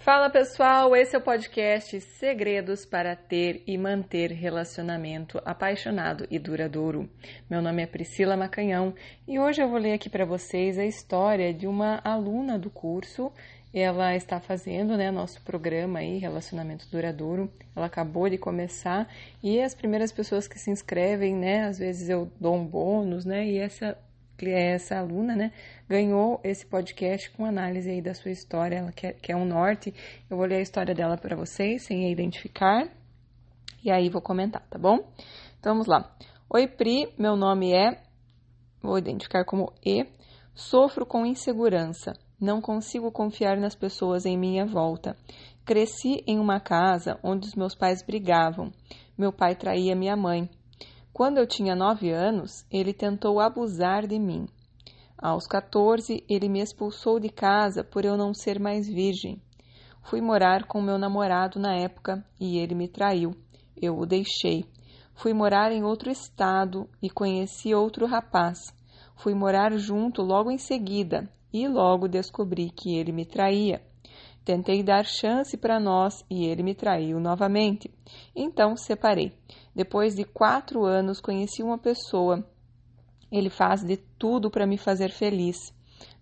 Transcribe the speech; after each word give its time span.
Fala 0.00 0.30
pessoal, 0.30 0.96
esse 0.96 1.14
é 1.14 1.18
o 1.18 1.22
podcast 1.22 2.00
Segredos 2.00 2.86
para 2.86 3.14
ter 3.14 3.62
e 3.66 3.76
manter 3.76 4.32
relacionamento 4.32 5.38
apaixonado 5.44 6.26
e 6.30 6.38
duradouro. 6.38 7.06
Meu 7.50 7.60
nome 7.60 7.82
é 7.82 7.86
Priscila 7.86 8.34
Macanhão 8.34 8.94
e 9.28 9.38
hoje 9.38 9.60
eu 9.60 9.68
vou 9.68 9.78
ler 9.78 9.92
aqui 9.92 10.08
para 10.08 10.24
vocês 10.24 10.78
a 10.78 10.86
história 10.86 11.52
de 11.52 11.66
uma 11.66 12.00
aluna 12.02 12.58
do 12.58 12.70
curso. 12.70 13.30
Ela 13.74 14.16
está 14.16 14.40
fazendo, 14.40 14.96
né, 14.96 15.10
nosso 15.10 15.42
programa 15.42 15.98
aí, 15.98 16.16
Relacionamento 16.16 16.88
Duradouro. 16.90 17.52
Ela 17.76 17.84
acabou 17.84 18.26
de 18.30 18.38
começar 18.38 19.06
e 19.42 19.60
as 19.60 19.74
primeiras 19.74 20.10
pessoas 20.10 20.48
que 20.48 20.58
se 20.58 20.70
inscrevem, 20.70 21.36
né, 21.36 21.64
às 21.64 21.78
vezes 21.78 22.08
eu 22.08 22.32
dou 22.40 22.54
um 22.56 22.64
bônus, 22.64 23.26
né, 23.26 23.46
e 23.46 23.58
essa 23.58 23.98
essa 24.48 24.98
aluna, 24.98 25.36
né, 25.36 25.52
ganhou 25.88 26.40
esse 26.42 26.64
podcast 26.64 27.30
com 27.32 27.44
análise 27.44 27.90
aí 27.90 28.00
da 28.00 28.14
sua 28.14 28.30
história, 28.30 28.76
ela 28.76 28.92
quer, 28.92 29.14
quer 29.20 29.36
um 29.36 29.44
norte. 29.44 29.92
Eu 30.30 30.36
vou 30.36 30.46
ler 30.46 30.56
a 30.56 30.62
história 30.62 30.94
dela 30.94 31.18
para 31.18 31.36
vocês, 31.36 31.84
sem 31.84 32.10
identificar, 32.10 32.88
e 33.84 33.90
aí 33.90 34.08
vou 34.08 34.22
comentar, 34.22 34.62
tá 34.70 34.78
bom? 34.78 34.98
Então 35.58 35.72
vamos 35.72 35.86
lá. 35.86 36.10
Oi, 36.48 36.66
Pri, 36.66 37.12
meu 37.18 37.36
nome 37.36 37.72
é, 37.72 38.00
vou 38.82 38.96
identificar 38.96 39.44
como 39.44 39.72
E, 39.84 40.06
sofro 40.54 41.04
com 41.04 41.26
insegurança, 41.26 42.14
não 42.40 42.60
consigo 42.62 43.12
confiar 43.12 43.58
nas 43.58 43.74
pessoas 43.74 44.24
em 44.24 44.38
minha 44.38 44.64
volta. 44.64 45.14
Cresci 45.64 46.24
em 46.26 46.38
uma 46.38 46.58
casa 46.58 47.18
onde 47.22 47.46
os 47.46 47.54
meus 47.54 47.74
pais 47.74 48.02
brigavam. 48.02 48.72
Meu 49.16 49.30
pai 49.30 49.54
traía 49.54 49.94
minha 49.94 50.16
mãe. 50.16 50.48
Quando 51.20 51.36
eu 51.36 51.46
tinha 51.46 51.76
nove 51.76 52.10
anos, 52.10 52.64
ele 52.70 52.94
tentou 52.94 53.40
abusar 53.40 54.06
de 54.06 54.18
mim. 54.18 54.48
Aos 55.18 55.46
14, 55.46 56.24
ele 56.26 56.48
me 56.48 56.62
expulsou 56.62 57.20
de 57.20 57.28
casa 57.28 57.84
por 57.84 58.06
eu 58.06 58.16
não 58.16 58.32
ser 58.32 58.58
mais 58.58 58.88
virgem. 58.88 59.38
Fui 60.02 60.22
morar 60.22 60.64
com 60.64 60.80
meu 60.80 60.96
namorado 60.96 61.60
na 61.60 61.76
época 61.76 62.24
e 62.40 62.56
ele 62.56 62.74
me 62.74 62.88
traiu. 62.88 63.32
Eu 63.76 63.98
o 63.98 64.06
deixei. 64.06 64.64
Fui 65.14 65.34
morar 65.34 65.72
em 65.72 65.84
outro 65.84 66.10
estado 66.10 66.88
e 67.02 67.10
conheci 67.10 67.74
outro 67.74 68.06
rapaz. 68.06 68.58
Fui 69.14 69.34
morar 69.34 69.76
junto 69.76 70.22
logo 70.22 70.50
em 70.50 70.56
seguida 70.56 71.30
e 71.52 71.68
logo 71.68 72.08
descobri 72.08 72.70
que 72.70 72.96
ele 72.96 73.12
me 73.12 73.26
traía. 73.26 73.82
Tentei 74.44 74.82
dar 74.82 75.04
chance 75.04 75.56
para 75.56 75.78
nós 75.78 76.24
e 76.30 76.46
ele 76.46 76.62
me 76.62 76.74
traiu 76.74 77.20
novamente. 77.20 77.90
Então 78.34 78.76
separei. 78.76 79.32
Depois 79.74 80.14
de 80.14 80.24
quatro 80.24 80.84
anos, 80.84 81.20
conheci 81.20 81.62
uma 81.62 81.78
pessoa. 81.78 82.44
Ele 83.30 83.50
faz 83.50 83.84
de 83.84 83.96
tudo 83.96 84.50
para 84.50 84.66
me 84.66 84.78
fazer 84.78 85.10
feliz. 85.10 85.72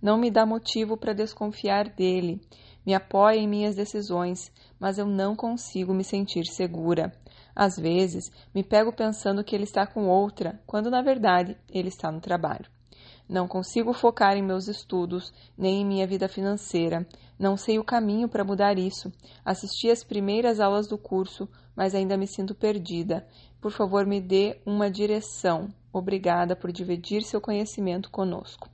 Não 0.03 0.19
me 0.19 0.31
dá 0.31 0.45
motivo 0.45 0.97
para 0.97 1.15
desconfiar 1.15 1.89
dele. 1.89 2.41
Me 2.85 2.95
apoia 2.95 3.37
em 3.37 3.49
minhas 3.49 3.77
decisões, 3.77 4.51
mas 4.79 4.99
eu 4.99 5.07
não 5.07 5.37
consigo 5.37 5.95
me 5.95 6.03
sentir 6.03 6.45
segura. 6.47 7.13
Às 7.55 7.77
vezes, 7.77 8.31
me 8.55 8.63
pego 8.63 8.93
pensando 8.93 9.45
que 9.45 9.55
ele 9.55 9.65
está 9.65 9.87
com 9.87 10.07
outra, 10.07 10.61
quando 10.67 10.91
na 10.91 11.03
verdade 11.03 11.57
ele 11.71 11.89
está 11.89 12.11
no 12.11 12.21
trabalho. 12.21 12.67
Não 13.29 13.47
consigo 13.47 13.93
focar 13.93 14.37
em 14.37 14.43
meus 14.43 14.69
estudos, 14.69 15.33
nem 15.57 15.83
em 15.83 15.85
minha 15.85 16.07
vida 16.07 16.29
financeira. 16.29 17.07
Não 17.39 17.57
sei 17.57 17.79
o 17.79 17.85
caminho 17.85 18.29
para 18.29 18.43
mudar 18.43 18.79
isso. 18.79 19.13
Assisti 19.45 19.91
às 19.91 20.03
primeiras 20.03 20.61
aulas 20.61 20.89
do 20.89 20.97
curso, 20.97 21.47
mas 21.77 21.95
ainda 21.95 22.17
me 22.17 22.27
sinto 22.27 22.55
perdida. 22.55 23.27
Por 23.61 23.71
favor, 23.71 24.07
me 24.07 24.21
dê 24.21 24.61
uma 24.65 24.91
direção. 24.91 25.69
Obrigada 25.93 26.57
por 26.57 26.73
dividir 26.73 27.23
seu 27.23 27.41
conhecimento 27.41 28.11
conosco. 28.11 28.71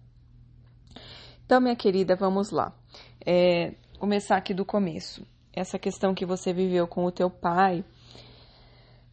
Então, 1.45 1.61
minha 1.61 1.77
querida, 1.77 2.15
vamos 2.15 2.51
lá. 2.51 2.73
É, 3.27 3.75
começar 3.99 4.37
aqui 4.37 4.55
do 4.55 4.65
começo. 4.65 5.27
Essa 5.53 5.79
questão 5.79 6.15
que 6.15 6.25
você 6.25 6.53
viveu 6.53 6.87
com 6.87 7.05
o 7.05 7.13
teu 7.13 7.29
pai 7.29 7.85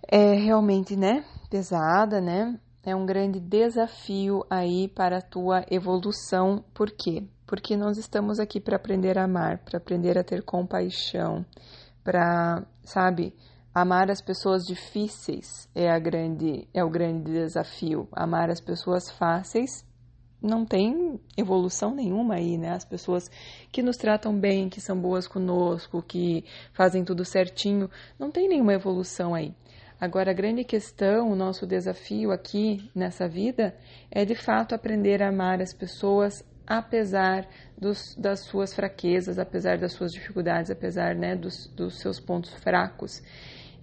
é 0.08 0.34
realmente, 0.34 0.96
né, 0.96 1.24
pesada, 1.50 2.20
né? 2.20 2.60
É 2.84 2.96
um 2.96 3.06
grande 3.06 3.40
desafio 3.40 4.44
aí 4.50 4.88
para 4.88 5.18
a 5.18 5.22
tua 5.22 5.66
evolução. 5.70 6.64
Por 6.74 6.90
quê? 6.92 7.24
Porque 7.46 7.78
nós 7.78 7.98
estamos 7.98 8.40
aqui 8.40 8.60
para 8.60 8.76
aprender 8.76 9.18
a 9.18 9.26
amar, 9.26 9.60
para 9.60 9.78
aprender 9.78 10.18
a 10.18 10.24
ter 10.24 10.44
compaixão, 10.44 11.46
para, 12.04 12.66
sabe, 12.84 13.34
Amar 13.74 14.12
as 14.12 14.22
pessoas 14.22 14.64
difíceis 14.66 15.70
é, 15.74 15.90
a 15.90 15.98
grande, 15.98 16.68
é 16.74 16.84
o 16.84 16.90
grande 16.90 17.32
desafio. 17.32 18.06
Amar 18.12 18.50
as 18.50 18.60
pessoas 18.60 19.10
fáceis 19.12 19.86
não 20.42 20.66
tem 20.66 21.18
evolução 21.38 21.96
nenhuma 21.96 22.36
aí, 22.36 22.58
né? 22.58 22.72
As 22.72 22.84
pessoas 22.84 23.32
que 23.72 23.82
nos 23.82 23.96
tratam 23.96 24.38
bem, 24.38 24.68
que 24.68 24.82
são 24.82 25.00
boas 25.00 25.26
conosco, 25.26 26.04
que 26.04 26.44
fazem 26.74 27.06
tudo 27.06 27.24
certinho, 27.24 27.90
não 28.20 28.30
tem 28.30 28.50
nenhuma 28.50 28.74
evolução 28.74 29.34
aí. 29.34 29.56
Agora, 30.02 30.32
a 30.32 30.34
grande 30.34 30.64
questão, 30.64 31.32
o 31.32 31.36
nosso 31.36 31.68
desafio 31.68 32.32
aqui 32.32 32.90
nessa 32.96 33.28
vida 33.28 33.76
é 34.10 34.26
de 34.26 34.34
fato 34.34 34.74
aprender 34.74 35.22
a 35.22 35.30
amar 35.30 35.62
as 35.62 35.74
pessoas 35.74 36.44
apesar 36.66 37.48
dos, 37.78 38.16
das 38.16 38.40
suas 38.40 38.74
fraquezas, 38.74 39.38
apesar 39.38 39.78
das 39.78 39.92
suas 39.94 40.12
dificuldades, 40.12 40.72
apesar 40.72 41.14
né, 41.14 41.36
dos, 41.36 41.68
dos 41.68 42.00
seus 42.00 42.20
pontos 42.20 42.52
fracos. 42.52 43.22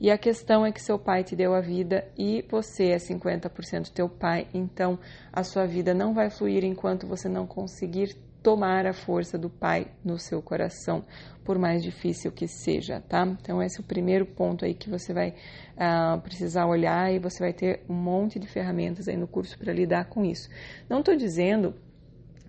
E 0.01 0.11
a 0.11 0.19
questão 0.19 0.67
é 0.67 0.73
que 0.73 0.83
seu 0.83 0.99
pai 0.99 1.23
te 1.23 1.37
deu 1.37 1.55
a 1.55 1.61
vida 1.61 2.05
e 2.19 2.45
você 2.51 2.89
é 2.89 2.97
50% 2.97 3.93
teu 3.93 4.09
pai, 4.09 4.49
então 4.53 4.99
a 5.33 5.45
sua 5.45 5.67
vida 5.67 5.95
não 5.95 6.13
vai 6.15 6.31
fluir 6.31 6.65
enquanto 6.65 7.07
você 7.07 7.29
não 7.29 7.47
conseguir 7.47 8.17
tomar 8.43 8.87
a 8.87 8.93
força 8.93 9.37
do 9.37 9.51
pai 9.51 9.89
no 10.05 10.19
seu 10.19 10.41
coração, 10.41 11.05
por 11.45 11.59
mais 11.59 11.83
difícil 11.83 12.31
que 12.31 12.47
seja, 12.47 13.01
tá? 13.01 13.27
Então 13.27 13.63
esse 13.63 13.79
é 13.79 13.81
o 13.81 13.85
primeiro 13.85 14.27
ponto 14.27 14.65
aí 14.65 14.75
que 14.75 14.89
você 14.89 15.13
vai 15.13 15.31
uh, 15.31 16.21
precisar 16.21 16.67
olhar 16.67 17.13
e 17.13 17.19
você 17.19 17.39
vai 17.41 17.53
ter 17.53 17.83
um 17.89 17.95
monte 17.95 18.39
de 18.39 18.47
ferramentas 18.47 19.09
aí 19.09 19.17
no 19.17 19.27
curso 19.27 19.59
para 19.59 19.73
lidar 19.73 20.07
com 20.07 20.25
isso. 20.25 20.49
Não 20.89 21.01
estou 21.01 21.17
dizendo 21.17 21.75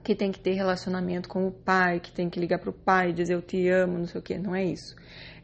que 0.03 0.16
tem 0.16 0.31
que 0.31 0.39
ter 0.39 0.53
relacionamento 0.53 1.28
com 1.28 1.47
o 1.47 1.51
pai, 1.51 1.99
que 1.99 2.11
tem 2.11 2.29
que 2.29 2.39
ligar 2.39 2.59
para 2.59 2.69
o 2.69 2.73
pai, 2.73 3.11
dizer 3.11 3.33
eu 3.33 3.41
te 3.41 3.67
amo, 3.67 3.97
não 3.97 4.07
sei 4.07 4.19
o 4.19 4.23
que, 4.23 4.38
não 4.38 4.55
é 4.55 4.63
isso 4.63 4.95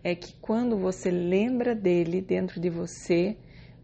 é 0.05 0.13
que 0.13 0.33
quando 0.39 0.77
você 0.77 1.09
lembra 1.09 1.73
dele 1.73 2.21
dentro 2.21 2.61
de 2.61 2.69
você, 2.69 3.35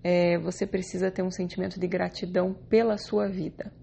é, 0.03 0.37
você 0.37 0.67
precisa 0.67 1.09
ter 1.09 1.23
um 1.23 1.31
sentimento 1.31 1.79
de 1.79 1.87
gratidão 1.87 2.53
pela 2.53 2.95
sua 2.95 3.27
vida, 3.27 3.73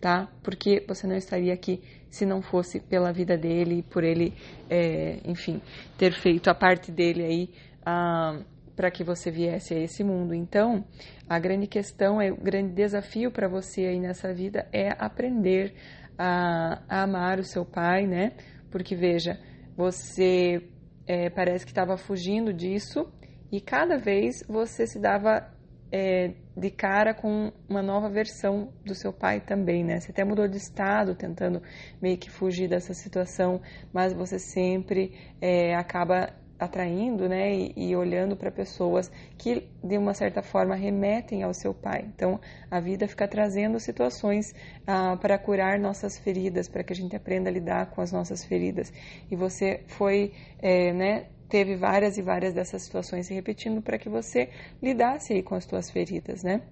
tá? 0.00 0.28
Porque 0.42 0.84
você 0.86 1.06
não 1.06 1.16
estaria 1.16 1.52
aqui 1.52 1.82
se 2.10 2.24
não 2.24 2.40
fosse 2.40 2.80
pela 2.80 3.12
vida 3.12 3.36
dele, 3.36 3.84
por 3.90 4.04
ele, 4.04 4.34
é, 4.70 5.18
enfim, 5.24 5.60
ter 5.98 6.12
feito 6.12 6.48
a 6.48 6.54
parte 6.54 6.90
dele 6.90 7.24
aí 7.24 7.50
ah, 7.84 8.38
para 8.74 8.90
que 8.90 9.02
você 9.02 9.30
viesse 9.30 9.74
a 9.74 9.78
esse 9.78 10.04
mundo. 10.04 10.34
Então, 10.34 10.84
a 11.28 11.38
grande 11.38 11.66
questão, 11.66 12.20
é 12.20 12.30
o 12.30 12.36
grande 12.36 12.72
desafio 12.72 13.30
para 13.30 13.48
você 13.48 13.86
aí 13.86 13.98
nessa 13.98 14.32
vida 14.32 14.68
é 14.72 14.90
aprender 14.98 15.74
a, 16.18 16.82
a 16.88 17.02
amar 17.02 17.38
o 17.38 17.44
seu 17.44 17.64
pai, 17.64 18.06
né? 18.06 18.32
Porque 18.70 18.94
veja, 18.94 19.38
você 19.76 20.62
é, 21.06 21.30
parece 21.30 21.64
que 21.64 21.70
estava 21.70 21.96
fugindo 21.96 22.52
disso 22.52 23.10
e 23.50 23.60
cada 23.60 23.96
vez 23.96 24.44
você 24.48 24.86
se 24.86 25.00
dava 25.00 25.55
é, 25.90 26.32
de 26.56 26.70
cara 26.70 27.14
com 27.14 27.52
uma 27.68 27.82
nova 27.82 28.08
versão 28.08 28.72
do 28.84 28.94
seu 28.94 29.12
pai 29.12 29.40
também, 29.40 29.84
né? 29.84 30.00
Você 30.00 30.10
até 30.10 30.24
mudou 30.24 30.48
de 30.48 30.56
estado, 30.56 31.14
tentando 31.14 31.62
meio 32.00 32.16
que 32.18 32.30
fugir 32.30 32.68
dessa 32.68 32.94
situação, 32.94 33.60
mas 33.92 34.12
você 34.12 34.38
sempre 34.38 35.12
é, 35.40 35.74
acaba 35.74 36.32
atraindo, 36.58 37.28
né, 37.28 37.54
e, 37.54 37.72
e 37.76 37.96
olhando 37.96 38.36
para 38.36 38.50
pessoas 38.50 39.10
que 39.36 39.68
de 39.82 39.98
uma 39.98 40.14
certa 40.14 40.42
forma 40.42 40.74
remetem 40.74 41.42
ao 41.42 41.52
seu 41.52 41.74
pai. 41.74 42.06
Então, 42.14 42.40
a 42.70 42.80
vida 42.80 43.06
fica 43.06 43.28
trazendo 43.28 43.78
situações 43.78 44.54
ah, 44.86 45.16
para 45.16 45.38
curar 45.38 45.78
nossas 45.78 46.18
feridas, 46.18 46.68
para 46.68 46.82
que 46.82 46.92
a 46.92 46.96
gente 46.96 47.14
aprenda 47.14 47.50
a 47.50 47.52
lidar 47.52 47.90
com 47.90 48.00
as 48.00 48.10
nossas 48.10 48.44
feridas. 48.44 48.92
E 49.30 49.36
você 49.36 49.82
foi, 49.86 50.32
é, 50.58 50.92
né, 50.92 51.26
teve 51.48 51.76
várias 51.76 52.18
e 52.18 52.22
várias 52.22 52.54
dessas 52.54 52.82
situações 52.82 53.26
se 53.26 53.34
repetindo 53.34 53.82
para 53.82 53.98
que 53.98 54.08
você 54.08 54.50
lidasse 54.82 55.32
aí 55.32 55.42
com 55.42 55.54
as 55.54 55.64
suas 55.64 55.90
feridas, 55.90 56.42
né? 56.42 56.62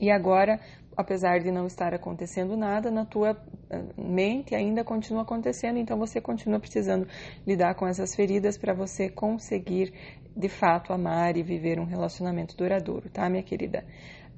E 0.00 0.10
agora 0.10 0.60
apesar 0.96 1.40
de 1.40 1.50
não 1.50 1.66
estar 1.66 1.92
acontecendo 1.92 2.56
nada, 2.56 2.90
na 2.90 3.04
tua 3.04 3.36
eh, 3.68 3.82
mente 3.98 4.54
ainda 4.54 4.82
continua 4.82 5.22
acontecendo, 5.22 5.78
então 5.78 5.98
você 5.98 6.20
continua 6.20 6.58
precisando 6.58 7.06
lidar 7.46 7.74
com 7.74 7.86
essas 7.86 8.14
feridas 8.14 8.56
para 8.56 8.72
você 8.72 9.10
conseguir 9.10 9.92
de 10.34 10.48
fato 10.48 10.92
amar 10.92 11.36
e 11.36 11.42
viver 11.42 11.78
um 11.78 11.84
relacionamento 11.84 12.56
duradouro, 12.56 13.10
tá, 13.10 13.28
minha 13.28 13.42
querida? 13.42 13.84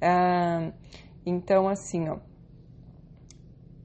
Ah, 0.01 0.71
então, 1.25 1.69
assim, 1.69 2.09
ó, 2.09 2.17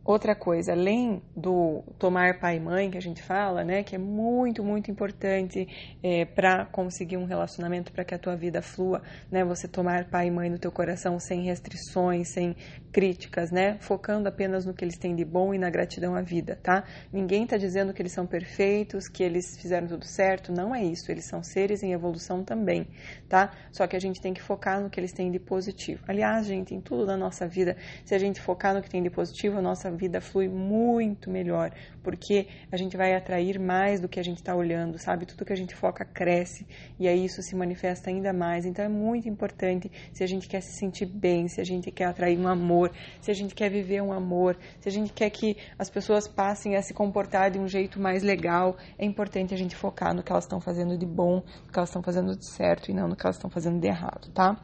Outra 0.05 0.35
coisa, 0.35 0.73
além 0.73 1.23
do 1.35 1.83
tomar 1.99 2.39
pai 2.39 2.57
e 2.57 2.61
mãe 2.61 2.91
que 2.91 2.99
a 2.99 3.01
gente 3.01 3.23
fala, 3.23 3.65
né, 3.65 3.83
que 3.83 3.95
é 3.95 3.99
muito, 3.99 4.63
muito 4.63 4.91
importante 4.91 5.67
é, 6.03 6.27
para 6.27 6.67
conseguir 6.67 7.17
um 7.17 7.25
relacionamento, 7.25 7.91
para 7.91 8.05
que 8.05 8.15
a 8.15 8.19
tua 8.19 8.37
vida 8.37 8.61
flua, 8.61 9.03
né, 9.31 9.43
você 9.43 9.67
tomar 9.67 10.11
pai 10.11 10.27
e 10.27 10.31
mãe 10.31 10.51
no 10.51 10.59
teu 10.59 10.71
coração 10.71 11.19
sem 11.19 11.45
restrições, 11.45 12.33
sem 12.35 12.55
críticas, 12.93 13.51
né, 13.51 13.79
focando 13.81 14.29
apenas 14.29 14.67
no 14.67 14.75
que 14.75 14.85
eles 14.85 14.99
têm 14.99 15.17
de 15.17 15.25
bom 15.25 15.55
e 15.55 15.59
na 15.59 15.71
gratidão 15.71 16.15
à 16.15 16.21
vida, 16.21 16.59
tá? 16.63 16.85
Ninguém 17.11 17.45
está 17.45 17.57
dizendo 17.57 17.93
que 17.95 18.03
eles 18.03 18.13
são 18.13 18.27
perfeitos, 18.27 19.09
que 19.09 19.23
eles 19.23 19.57
fizeram 19.59 19.87
tudo 19.87 20.05
certo, 20.05 20.53
não 20.53 20.75
é 20.75 20.85
isso. 20.85 21.11
Eles 21.11 21.25
são 21.25 21.43
seres 21.43 21.83
em 21.83 21.93
evolução 21.93 22.45
também, 22.45 22.87
tá? 23.29 23.53
Só 23.73 23.87
que 23.87 23.97
a 23.97 24.01
gente 24.01 24.21
tem 24.21 24.35
que 24.35 24.43
focar 24.43 24.81
no 24.81 24.91
que 24.91 25.01
eles 25.01 25.13
têm 25.13 25.31
de 25.31 25.39
positivo. 25.39 26.05
Aliás, 26.07 26.47
gente, 26.47 26.75
em 26.75 26.81
tudo 26.81 27.07
na 27.07 27.17
nossa 27.17 27.47
vida, 27.47 27.77
se 28.05 28.15
a 28.15 28.19
gente 28.19 28.41
focar 28.41 28.75
no 28.75 28.83
que 28.83 28.91
tem 28.91 29.03
de 29.03 29.11
positivo, 29.11 29.59
a 29.59 29.63
nossa 29.63 29.94
vida 29.97 30.21
flui 30.21 30.49
muito 30.49 31.31
melhor, 31.31 31.71
porque 32.03 32.47
a 32.71 32.77
gente 32.77 32.97
vai 32.97 33.15
atrair 33.15 33.59
mais 33.59 34.01
do 34.01 34.09
que 34.09 34.21
a 34.21 34.23
gente 34.23 34.39
está 34.39 34.55
olhando, 34.55 34.99
sabe? 34.99 35.27
Tudo 35.27 35.45
que 35.45 35.53
a 35.53 35.57
gente 35.57 35.75
foca 35.75 36.05
cresce 36.05 36.67
e 36.99 37.09
aí 37.09 37.25
isso 37.25 37.43
se 37.43 37.55
manifesta 37.57 38.11
ainda 38.11 38.33
mais. 38.33 38.65
Então 38.65 38.85
é 38.85 38.89
muito 38.89 39.29
importante 39.29 39.91
se 40.13 40.23
a 40.23 40.27
gente 40.27 40.49
quer 40.49 40.61
se 40.61 40.79
sentir 40.79 41.07
bem, 41.07 41.49
se 41.49 41.61
a 41.61 41.65
gente 41.65 41.91
quer 41.91 42.07
atrair 42.07 42.39
um 42.39 42.49
amor, 42.49 42.91
se 43.21 43.31
a 43.31 43.35
gente 43.35 43.55
quer 43.55 43.71
viver 43.71 44.03
um 44.03 44.13
amor, 44.13 44.57
se 44.81 44.89
a 44.89 44.93
gente 44.93 45.13
quer 45.13 45.31
que 45.31 45.57
as 45.79 45.89
pessoas 45.91 46.29
passem 46.29 46.77
a 46.77 46.83
se 46.83 46.93
comportar 46.93 47.51
de 47.51 47.59
um 47.59 47.69
jeito 47.69 48.01
mais 48.01 48.23
legal, 48.23 48.77
é 48.99 49.05
importante 49.05 49.55
a 49.55 49.57
gente 49.57 49.75
focar 49.77 50.15
no 50.15 50.23
que 50.23 50.33
elas 50.33 50.45
estão 50.45 50.61
fazendo 50.61 50.97
de 50.97 51.07
bom, 51.07 51.43
no 51.67 51.73
que 51.73 51.79
elas 51.79 51.89
estão 51.89 52.03
fazendo 52.03 52.37
de 52.37 52.47
certo 52.47 52.91
e 52.91 52.95
não 52.95 53.09
no 53.09 53.17
que 53.17 53.27
elas 53.27 53.37
estão 53.37 53.51
fazendo 53.51 53.81
de 53.81 53.87
errado, 53.87 54.31
tá? 54.33 54.61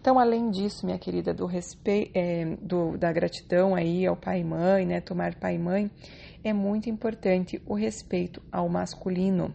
Então, 0.00 0.18
além 0.18 0.50
disso, 0.50 0.86
minha 0.86 0.98
querida, 0.98 1.34
do 1.34 1.44
respeito, 1.44 2.12
é, 2.14 2.56
do, 2.62 2.96
da 2.96 3.12
gratidão 3.12 3.74
aí 3.74 4.06
ao 4.06 4.16
pai 4.16 4.40
e 4.40 4.44
mãe, 4.44 4.86
né, 4.86 4.98
tomar 4.98 5.34
pai 5.34 5.56
e 5.56 5.58
mãe, 5.58 5.90
é 6.42 6.54
muito 6.54 6.88
importante 6.88 7.60
o 7.66 7.74
respeito 7.74 8.42
ao 8.50 8.66
masculino, 8.66 9.54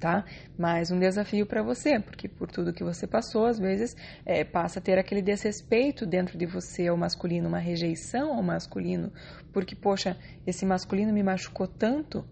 tá? 0.00 0.24
Mais 0.58 0.90
um 0.90 0.98
desafio 0.98 1.44
para 1.44 1.62
você, 1.62 2.00
porque 2.00 2.28
por 2.28 2.50
tudo 2.50 2.72
que 2.72 2.82
você 2.82 3.06
passou, 3.06 3.44
às 3.44 3.58
vezes 3.58 3.94
é, 4.24 4.42
passa 4.42 4.78
a 4.78 4.82
ter 4.82 4.98
aquele 4.98 5.20
desrespeito 5.20 6.06
dentro 6.06 6.38
de 6.38 6.46
você 6.46 6.88
ao 6.88 6.96
masculino, 6.96 7.46
uma 7.46 7.58
rejeição 7.58 8.34
ao 8.34 8.42
masculino, 8.42 9.12
porque, 9.52 9.76
poxa, 9.76 10.16
esse 10.46 10.64
masculino 10.64 11.12
me 11.12 11.22
machucou 11.22 11.66
tanto 11.66 12.24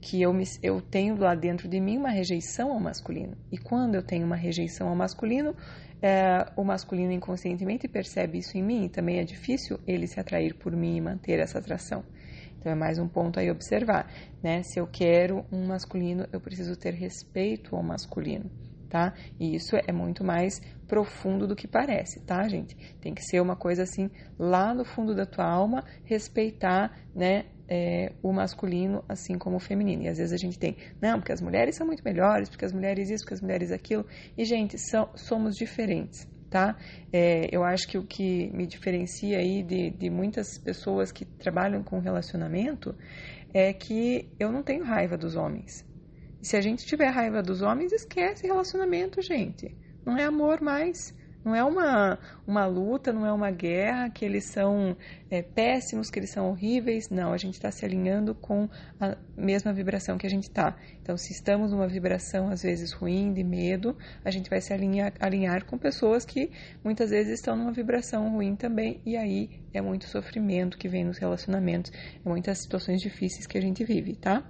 que 0.00 0.20
eu, 0.20 0.32
me, 0.32 0.44
eu 0.62 0.80
tenho 0.80 1.16
lá 1.16 1.34
dentro 1.34 1.68
de 1.68 1.78
mim 1.78 1.96
uma 1.96 2.10
rejeição 2.10 2.72
ao 2.72 2.80
masculino. 2.80 3.36
E 3.52 3.58
quando 3.58 3.94
eu 3.94 4.02
tenho 4.02 4.26
uma 4.26 4.34
rejeição 4.34 4.88
ao 4.88 4.96
masculino, 4.96 5.54
é, 6.02 6.44
o 6.56 6.64
masculino 6.64 7.12
inconscientemente 7.12 7.86
percebe 7.86 8.38
isso 8.38 8.58
em 8.58 8.62
mim 8.62 8.86
e 8.86 8.88
também 8.88 9.20
é 9.20 9.24
difícil 9.24 9.78
ele 9.86 10.08
se 10.08 10.18
atrair 10.18 10.54
por 10.54 10.74
mim 10.74 10.96
e 10.96 11.00
manter 11.00 11.38
essa 11.38 11.58
atração. 11.58 12.04
Então 12.58 12.72
é 12.72 12.74
mais 12.74 12.98
um 12.98 13.08
ponto 13.08 13.38
aí 13.38 13.50
observar, 13.50 14.12
né? 14.42 14.62
Se 14.62 14.78
eu 14.80 14.86
quero 14.86 15.44
um 15.50 15.66
masculino, 15.66 16.26
eu 16.32 16.40
preciso 16.40 16.76
ter 16.76 16.94
respeito 16.94 17.74
ao 17.74 17.82
masculino, 17.82 18.50
tá? 18.88 19.14
E 19.38 19.54
isso 19.54 19.76
é 19.76 19.92
muito 19.92 20.24
mais 20.24 20.60
profundo 20.86 21.46
do 21.46 21.56
que 21.56 21.66
parece, 21.66 22.20
tá, 22.20 22.46
gente? 22.48 22.76
Tem 23.00 23.14
que 23.14 23.22
ser 23.22 23.40
uma 23.40 23.56
coisa 23.56 23.82
assim 23.84 24.10
lá 24.38 24.74
no 24.74 24.84
fundo 24.84 25.14
da 25.14 25.26
tua 25.26 25.44
alma, 25.44 25.84
respeitar, 26.04 26.96
né? 27.14 27.46
É, 27.74 28.12
o 28.22 28.30
masculino 28.34 29.02
assim 29.08 29.38
como 29.38 29.56
o 29.56 29.58
feminino. 29.58 30.02
E 30.02 30.08
às 30.08 30.18
vezes 30.18 30.34
a 30.34 30.36
gente 30.36 30.58
tem, 30.58 30.76
não, 31.00 31.18
porque 31.18 31.32
as 31.32 31.40
mulheres 31.40 31.74
são 31.74 31.86
muito 31.86 32.04
melhores, 32.04 32.50
porque 32.50 32.66
as 32.66 32.72
mulheres 32.72 33.08
isso, 33.08 33.24
porque 33.24 33.32
as 33.32 33.40
mulheres 33.40 33.72
aquilo. 33.72 34.04
E, 34.36 34.44
gente, 34.44 34.76
são, 34.78 35.08
somos 35.14 35.56
diferentes, 35.56 36.28
tá? 36.50 36.76
É, 37.10 37.48
eu 37.50 37.64
acho 37.64 37.88
que 37.88 37.96
o 37.96 38.04
que 38.04 38.50
me 38.52 38.66
diferencia 38.66 39.38
aí 39.38 39.62
de, 39.62 39.90
de 39.90 40.10
muitas 40.10 40.58
pessoas 40.58 41.10
que 41.10 41.24
trabalham 41.24 41.82
com 41.82 41.98
relacionamento 41.98 42.94
é 43.54 43.72
que 43.72 44.28
eu 44.38 44.52
não 44.52 44.62
tenho 44.62 44.84
raiva 44.84 45.16
dos 45.16 45.34
homens. 45.34 45.82
E 46.42 46.46
se 46.46 46.58
a 46.58 46.60
gente 46.60 46.84
tiver 46.84 47.08
raiva 47.08 47.42
dos 47.42 47.62
homens, 47.62 47.90
esquece 47.90 48.46
relacionamento, 48.46 49.22
gente. 49.22 49.74
Não 50.04 50.18
é 50.18 50.24
amor 50.24 50.60
mais. 50.60 51.16
Não 51.44 51.54
é 51.54 51.64
uma, 51.64 52.18
uma 52.46 52.66
luta, 52.66 53.12
não 53.12 53.26
é 53.26 53.32
uma 53.32 53.50
guerra, 53.50 54.10
que 54.10 54.24
eles 54.24 54.44
são 54.44 54.96
é, 55.30 55.42
péssimos, 55.42 56.10
que 56.10 56.18
eles 56.18 56.30
são 56.30 56.48
horríveis. 56.48 57.08
Não, 57.10 57.32
a 57.32 57.36
gente 57.36 57.54
está 57.54 57.70
se 57.70 57.84
alinhando 57.84 58.34
com 58.34 58.68
a 59.00 59.16
mesma 59.36 59.72
vibração 59.72 60.16
que 60.16 60.26
a 60.26 60.30
gente 60.30 60.44
está. 60.44 60.76
Então, 61.00 61.16
se 61.16 61.32
estamos 61.32 61.72
numa 61.72 61.88
vibração, 61.88 62.48
às 62.48 62.62
vezes, 62.62 62.92
ruim, 62.92 63.32
de 63.32 63.42
medo, 63.42 63.96
a 64.24 64.30
gente 64.30 64.48
vai 64.48 64.60
se 64.60 64.72
alinhar, 64.72 65.12
alinhar 65.18 65.64
com 65.64 65.76
pessoas 65.76 66.24
que 66.24 66.50
muitas 66.84 67.10
vezes 67.10 67.34
estão 67.34 67.56
numa 67.56 67.72
vibração 67.72 68.30
ruim 68.30 68.54
também. 68.54 69.00
E 69.04 69.16
aí 69.16 69.50
é 69.72 69.80
muito 69.80 70.06
sofrimento 70.06 70.78
que 70.78 70.88
vem 70.88 71.04
nos 71.04 71.18
relacionamentos, 71.18 71.90
é 72.24 72.28
muitas 72.28 72.58
situações 72.58 73.00
difíceis 73.00 73.46
que 73.46 73.58
a 73.58 73.60
gente 73.60 73.84
vive, 73.84 74.14
tá? 74.14 74.44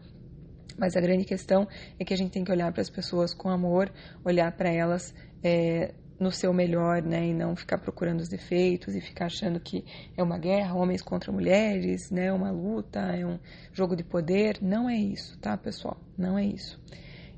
Mas 0.79 0.97
a 0.97 1.01
grande 1.01 1.25
questão 1.25 1.69
é 1.99 2.05
que 2.05 2.15
a 2.15 2.17
gente 2.17 2.33
tem 2.33 2.45
que 2.45 2.51
olhar 2.51 2.73
para 2.73 2.83
as 2.83 2.91
pessoas 2.91 3.35
com 3.35 3.49
amor, 3.49 3.93
olhar 4.25 4.51
para 4.53 4.71
elas 4.71 5.15
é, 5.43 5.95
no 6.23 6.31
seu 6.31 6.53
melhor, 6.53 7.03
né, 7.03 7.27
e 7.27 7.35
não 7.35 7.55
ficar 7.57 7.79
procurando 7.79 8.21
os 8.21 8.29
defeitos 8.29 8.95
e 8.95 9.01
ficar 9.01 9.27
achando 9.27 9.61
que 9.61 9.85
é 10.17 10.23
uma 10.23 10.39
guerra, 10.39 10.75
homens 10.75 11.03
contra 11.03 11.33
mulheres, 11.33 12.11
né, 12.11 12.33
uma 12.33 12.51
luta, 12.51 13.01
é 13.01 13.27
um 13.27 13.39
jogo 13.73 13.97
de 13.97 14.05
poder. 14.05 14.59
Não 14.63 14.89
é 14.89 14.97
isso, 14.97 15.39
tá, 15.39 15.57
pessoal? 15.57 16.01
Não 16.17 16.39
é 16.39 16.45
isso. 16.45 16.81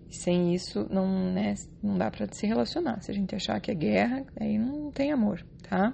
E 0.08 0.14
sem 0.14 0.54
isso, 0.54 0.86
não, 0.90 1.32
né, 1.32 1.54
não 1.82 1.96
dá 1.96 2.10
para 2.10 2.28
se 2.30 2.46
relacionar. 2.46 3.00
Se 3.00 3.10
a 3.10 3.14
gente 3.14 3.34
achar 3.34 3.60
que 3.60 3.70
é 3.70 3.74
guerra, 3.74 4.24
aí 4.38 4.58
não 4.58 4.92
tem 4.92 5.10
amor, 5.10 5.44
tá? 5.68 5.92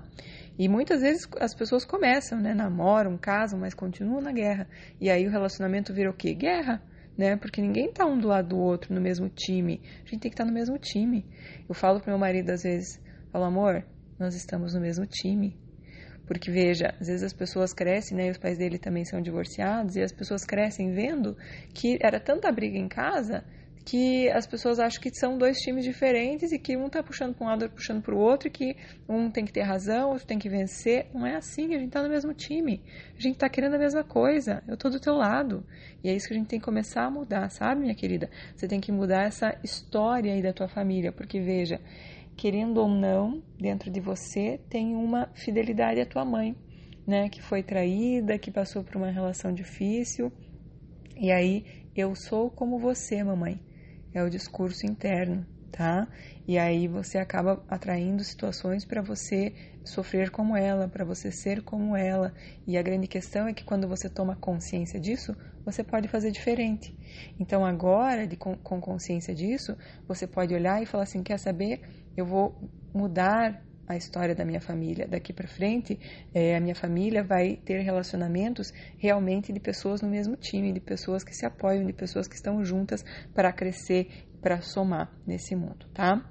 E 0.59 0.69
muitas 0.69 1.01
vezes 1.01 1.27
as 1.39 1.55
pessoas 1.55 1.87
começam, 1.87 2.39
né, 2.39 2.53
namoram, 2.53 3.17
casam, 3.17 3.59
mas 3.59 3.73
continuam 3.73 4.21
na 4.21 4.33
guerra. 4.33 4.69
E 5.01 5.09
aí 5.09 5.27
o 5.27 5.31
relacionamento 5.31 5.95
vira 5.95 6.11
o 6.11 6.15
quê? 6.15 6.35
Guerra 6.35 6.83
né? 7.17 7.37
Porque 7.37 7.61
ninguém 7.61 7.93
tá 7.93 8.05
um 8.05 8.19
do 8.19 8.29
lado 8.29 8.49
do 8.49 8.59
outro 8.59 8.95
no 8.95 9.01
mesmo 9.01 9.29
time. 9.29 9.81
A 9.85 10.09
gente 10.09 10.21
tem 10.21 10.31
que 10.31 10.35
estar 10.35 10.45
tá 10.45 10.51
no 10.51 10.55
mesmo 10.55 10.79
time. 10.79 11.27
Eu 11.69 11.75
falo 11.75 12.01
pro 12.01 12.11
meu 12.11 12.19
marido 12.19 12.51
às 12.51 12.63
vezes, 12.63 13.01
falo, 13.31 13.45
amor, 13.45 13.85
nós 14.19 14.35
estamos 14.35 14.75
no 14.75 14.81
mesmo 14.81 15.07
time. 15.07 15.59
Porque 16.27 16.51
veja, 16.51 16.95
às 17.01 17.09
vezes 17.09 17.23
as 17.23 17.33
pessoas 17.33 17.73
crescem, 17.73 18.17
né? 18.17 18.29
E 18.29 18.31
os 18.31 18.39
pais 18.39 18.57
dele 18.57 18.79
também 18.79 19.05
são 19.05 19.21
divorciados 19.21 19.97
e 19.97 20.01
as 20.01 20.13
pessoas 20.13 20.45
crescem 20.45 20.93
vendo 20.93 21.37
que 21.75 21.99
era 22.01 22.21
tanta 22.21 22.53
briga 22.53 22.79
em 22.79 22.89
casa 22.89 23.45
que 23.85 24.29
as 24.31 24.47
pessoas 24.47 24.79
acham 24.79 25.01
que 25.01 25.11
são 25.15 25.39
dois 25.39 25.59
times 25.59 25.85
diferentes 25.85 26.53
e 26.53 26.59
que 26.59 26.77
um 26.77 26.89
tá 26.89 27.03
puxando 27.03 27.35
para 27.35 27.45
um 27.45 27.49
lado, 27.49 27.63
outro 27.63 27.77
puxando 27.77 28.03
para 28.03 28.15
o 28.15 28.19
outro, 28.19 28.49
e 28.49 28.51
que 28.51 28.77
um 29.09 29.31
tem 29.31 29.45
que 29.45 29.53
ter 29.53 29.63
razão, 29.63 30.11
outro 30.11 30.27
tem 30.27 30.39
que 30.39 30.49
vencer. 30.49 31.07
Não 31.15 31.27
é 31.27 31.37
assim, 31.37 31.75
a 31.75 31.79
gente 31.79 31.91
tá 31.91 32.03
no 32.03 32.09
mesmo 32.09 32.33
time. 32.35 32.83
A 33.17 33.21
gente 33.21 33.39
tá 33.39 33.49
querendo 33.49 33.75
a 33.75 33.79
mesma 33.79 34.05
coisa. 34.05 34.63
Eu 34.69 34.77
tô 34.77 34.91
do 34.91 35.01
teu 35.01 35.15
lado. 35.15 35.65
E 36.05 36.09
é 36.09 36.15
isso 36.15 36.29
que 36.29 36.35
a 36.35 36.37
gente 36.37 36.49
tem 36.49 36.59
que 36.59 36.65
começar 36.65 37.05
a 37.05 37.11
mudar, 37.11 37.51
sabe, 37.51 37.81
minha 37.81 37.95
querida? 37.95 38.31
Você 38.55 38.69
tem 38.69 38.81
que 38.81 38.93
mudar 38.93 39.25
essa 39.25 39.59
história 39.65 40.33
aí 40.33 40.43
da 40.43 40.53
tua 40.53 40.69
família, 40.69 41.11
porque 41.11 41.41
veja, 41.41 41.81
querendo 42.37 42.79
ou 42.79 42.89
não, 42.89 43.43
dentro 43.59 43.91
de 43.91 44.01
você 44.01 44.61
tem 44.69 44.95
uma 44.95 45.29
fidelidade 45.35 46.01
à 46.01 46.07
tua 46.07 46.25
mãe, 46.25 46.55
né, 47.07 47.29
que 47.29 47.43
foi 47.43 47.63
traída, 47.63 48.39
que 48.39 48.51
passou 48.51 48.85
por 48.85 48.97
uma 48.97 49.11
relação 49.11 49.53
difícil. 49.53 50.31
E 51.17 51.33
aí, 51.33 51.65
eu 51.97 52.15
sou 52.15 52.51
como 52.51 52.79
você, 52.79 53.23
mamãe 53.25 53.61
é 54.13 54.23
o 54.23 54.31
discurso 54.31 54.87
interno, 54.87 55.47
tá? 55.71 56.09
E 56.47 56.59
aí 56.59 56.89
você 56.89 57.19
acaba 57.19 57.65
atraindo 57.69 58.25
situações 58.25 58.85
para 58.85 59.03
você 59.03 59.55
sofrer 59.85 60.31
como 60.31 60.57
ela, 60.57 60.89
para 60.89 61.05
você 61.05 61.31
ser 61.31 61.63
como 61.63 61.97
ela. 61.97 62.33
E 62.67 62.77
a 62.77 62.83
grande 62.83 63.07
questão 63.07 63.49
é 63.49 63.53
que 63.53 63.65
quando 63.65 63.89
você 63.89 64.09
toma 64.09 64.37
consciência 64.37 65.01
disso, 65.01 65.37
você 65.65 65.85
pode 65.85 66.09
fazer 66.09 66.31
diferente. 66.31 66.95
Então 67.39 67.65
agora, 67.65 68.27
de, 68.27 68.37
com, 68.37 68.57
com 68.57 68.81
consciência 68.81 69.35
disso, 69.35 69.77
você 70.07 70.27
pode 70.27 70.55
olhar 70.55 70.83
e 70.83 70.87
falar 70.87 71.05
assim: 71.05 71.23
quer 71.23 71.39
saber? 71.39 71.83
Eu 72.17 72.27
vou 72.27 72.71
mudar 72.93 73.65
a 73.91 73.97
história 73.97 74.35
da 74.35 74.45
minha 74.45 74.61
família. 74.61 75.07
Daqui 75.09 75.33
para 75.33 75.49
frente, 75.49 75.99
é, 76.33 76.57
a 76.57 76.61
minha 76.61 76.75
família 76.75 77.25
vai 77.25 77.57
ter 77.57 77.81
relacionamentos 77.81 78.73
realmente 78.97 79.53
de 79.53 79.59
pessoas 79.59 80.01
no 80.01 80.09
mesmo 80.09 80.37
time, 80.37 80.73
de 80.73 80.81
pessoas 80.81 81.25
que 81.25 81.35
se 81.35 81.45
apoiam, 81.45 81.85
de 81.85 81.93
pessoas 81.93 82.29
que 82.29 82.37
estão 82.37 82.65
juntas 82.65 83.05
para 83.35 83.53
crescer, 83.53 84.29
para 84.41 84.61
somar 84.61 85.13
nesse 85.27 85.57
mundo, 85.57 85.87
tá? 85.93 86.25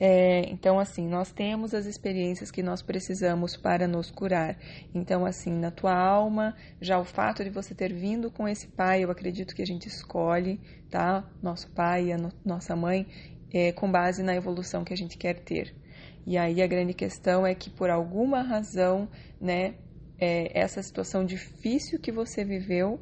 É, 0.00 0.50
então, 0.50 0.80
assim, 0.80 1.06
nós 1.06 1.30
temos 1.30 1.72
as 1.72 1.86
experiências 1.86 2.50
que 2.50 2.62
nós 2.62 2.82
precisamos 2.82 3.56
para 3.56 3.86
nos 3.86 4.10
curar. 4.10 4.58
Então, 4.94 5.24
assim, 5.24 5.52
na 5.52 5.70
tua 5.70 5.94
alma, 5.94 6.56
já 6.80 6.98
o 6.98 7.04
fato 7.04 7.44
de 7.44 7.50
você 7.50 7.74
ter 7.74 7.92
vindo 7.92 8.30
com 8.30 8.48
esse 8.48 8.66
pai, 8.66 9.04
eu 9.04 9.10
acredito 9.10 9.54
que 9.54 9.62
a 9.62 9.66
gente 9.66 9.86
escolhe, 9.86 10.58
tá? 10.90 11.24
Nosso 11.42 11.70
pai, 11.70 12.12
a 12.12 12.18
no, 12.18 12.32
nossa 12.44 12.74
mãe, 12.74 13.06
é, 13.52 13.72
com 13.72 13.90
base 13.90 14.22
na 14.22 14.34
evolução 14.34 14.84
que 14.84 14.92
a 14.92 14.96
gente 14.96 15.16
quer 15.16 15.38
ter. 15.40 15.83
E 16.26 16.38
aí 16.38 16.62
a 16.62 16.66
grande 16.66 16.94
questão 16.94 17.46
é 17.46 17.54
que 17.54 17.70
por 17.70 17.90
alguma 17.90 18.42
razão, 18.42 19.08
né, 19.40 19.74
é, 20.18 20.58
essa 20.58 20.82
situação 20.82 21.24
difícil 21.24 21.98
que 22.00 22.12
você 22.12 22.44
viveu 22.44 23.00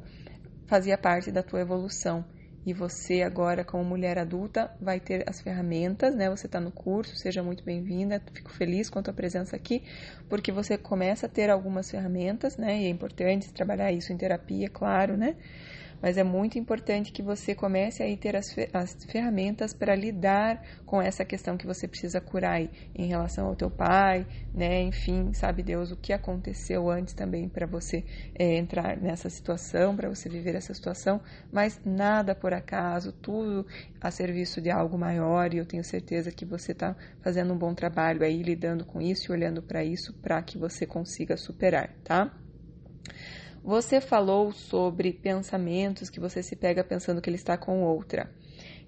fazia 0.67 0.97
parte 0.97 1.31
da 1.31 1.43
tua 1.43 1.61
evolução. 1.61 2.25
e 2.65 2.73
você 2.73 3.21
agora 3.23 3.63
como 3.65 3.83
mulher 3.83 4.17
adulta 4.17 4.71
vai 4.79 4.99
ter 4.99 5.29
as 5.29 5.41
ferramentas, 5.41 6.15
né? 6.15 6.29
Você 6.29 6.45
está 6.45 6.61
no 6.61 6.71
curso, 6.71 7.13
seja 7.17 7.43
muito 7.43 7.63
bem-vinda. 7.65 8.21
Fico 8.33 8.51
feliz 8.51 8.89
com 8.89 8.99
a 8.99 9.03
tua 9.03 9.13
presença 9.13 9.55
aqui, 9.55 9.83
porque 10.29 10.49
você 10.51 10.77
começa 10.77 11.25
a 11.25 11.29
ter 11.29 11.49
algumas 11.49 11.91
ferramentas, 11.91 12.55
né? 12.57 12.81
E 12.81 12.85
é 12.85 12.89
importante 12.89 13.51
trabalhar 13.53 13.91
isso 13.91 14.13
em 14.13 14.17
terapia, 14.17 14.69
claro, 14.69 15.17
né? 15.17 15.35
Mas 16.03 16.17
é 16.17 16.23
muito 16.23 16.59
importante 16.59 17.13
que 17.13 17.23
você 17.23 17.55
comece 17.55 18.03
a 18.03 18.17
ter 18.17 18.35
as, 18.35 18.53
as 18.73 19.05
ferramentas 19.05 19.73
para 19.73 19.95
lidar 19.95 20.61
com 20.85 21.01
essa 21.01 21.23
questão 21.23 21.55
que 21.55 21.65
você 21.65 21.87
precisa 21.87 22.19
curar 22.19 22.55
aí, 22.55 22.69
em 22.93 23.07
relação 23.07 23.47
ao 23.47 23.55
teu 23.55 23.71
pai, 23.71 24.27
né? 24.53 24.81
Enfim, 24.81 25.31
sabe 25.31 25.63
Deus 25.63 25.91
o 25.91 25.95
que 25.95 26.11
aconteceu 26.11 26.89
antes 26.89 27.13
também 27.13 27.47
para 27.47 27.65
você 27.65 28.03
é, 28.37 28.57
entrar 28.57 28.97
nessa 28.97 29.29
situação, 29.29 29.95
para 29.95 30.09
você 30.09 30.27
viver 30.27 30.55
essa 30.55 30.73
situação, 30.73 31.21
mas 31.49 31.79
nada 31.85 32.35
por 32.35 32.53
acaso, 32.53 33.13
tudo 33.13 33.65
a 34.01 34.11
serviço 34.11 34.59
de 34.59 34.69
algo 34.69 34.97
maior 34.97 35.53
e 35.53 35.57
eu 35.57 35.65
tenho 35.65 35.85
certeza 35.85 36.33
que 36.33 36.43
você 36.43 36.73
está 36.73 36.97
fazendo 37.21 37.53
um 37.53 37.57
bom 37.57 37.73
trabalho 37.73 38.23
aí 38.23 38.43
lidando 38.43 38.83
com 38.83 39.01
isso 39.01 39.31
e 39.31 39.33
olhando 39.33 39.61
para 39.61 39.85
isso 39.85 40.11
para 40.21 40.41
que 40.41 40.57
você 40.57 40.85
consiga 40.85 41.37
superar, 41.37 41.89
tá? 42.03 42.42
Você 43.63 44.01
falou 44.01 44.51
sobre 44.51 45.13
pensamentos 45.13 46.09
que 46.09 46.19
você 46.19 46.43
se 46.43 46.53
pega 46.53 46.83
pensando 46.83 47.21
que 47.21 47.29
ele 47.29 47.37
está 47.37 47.57
com 47.57 47.81
outra. 47.81 48.29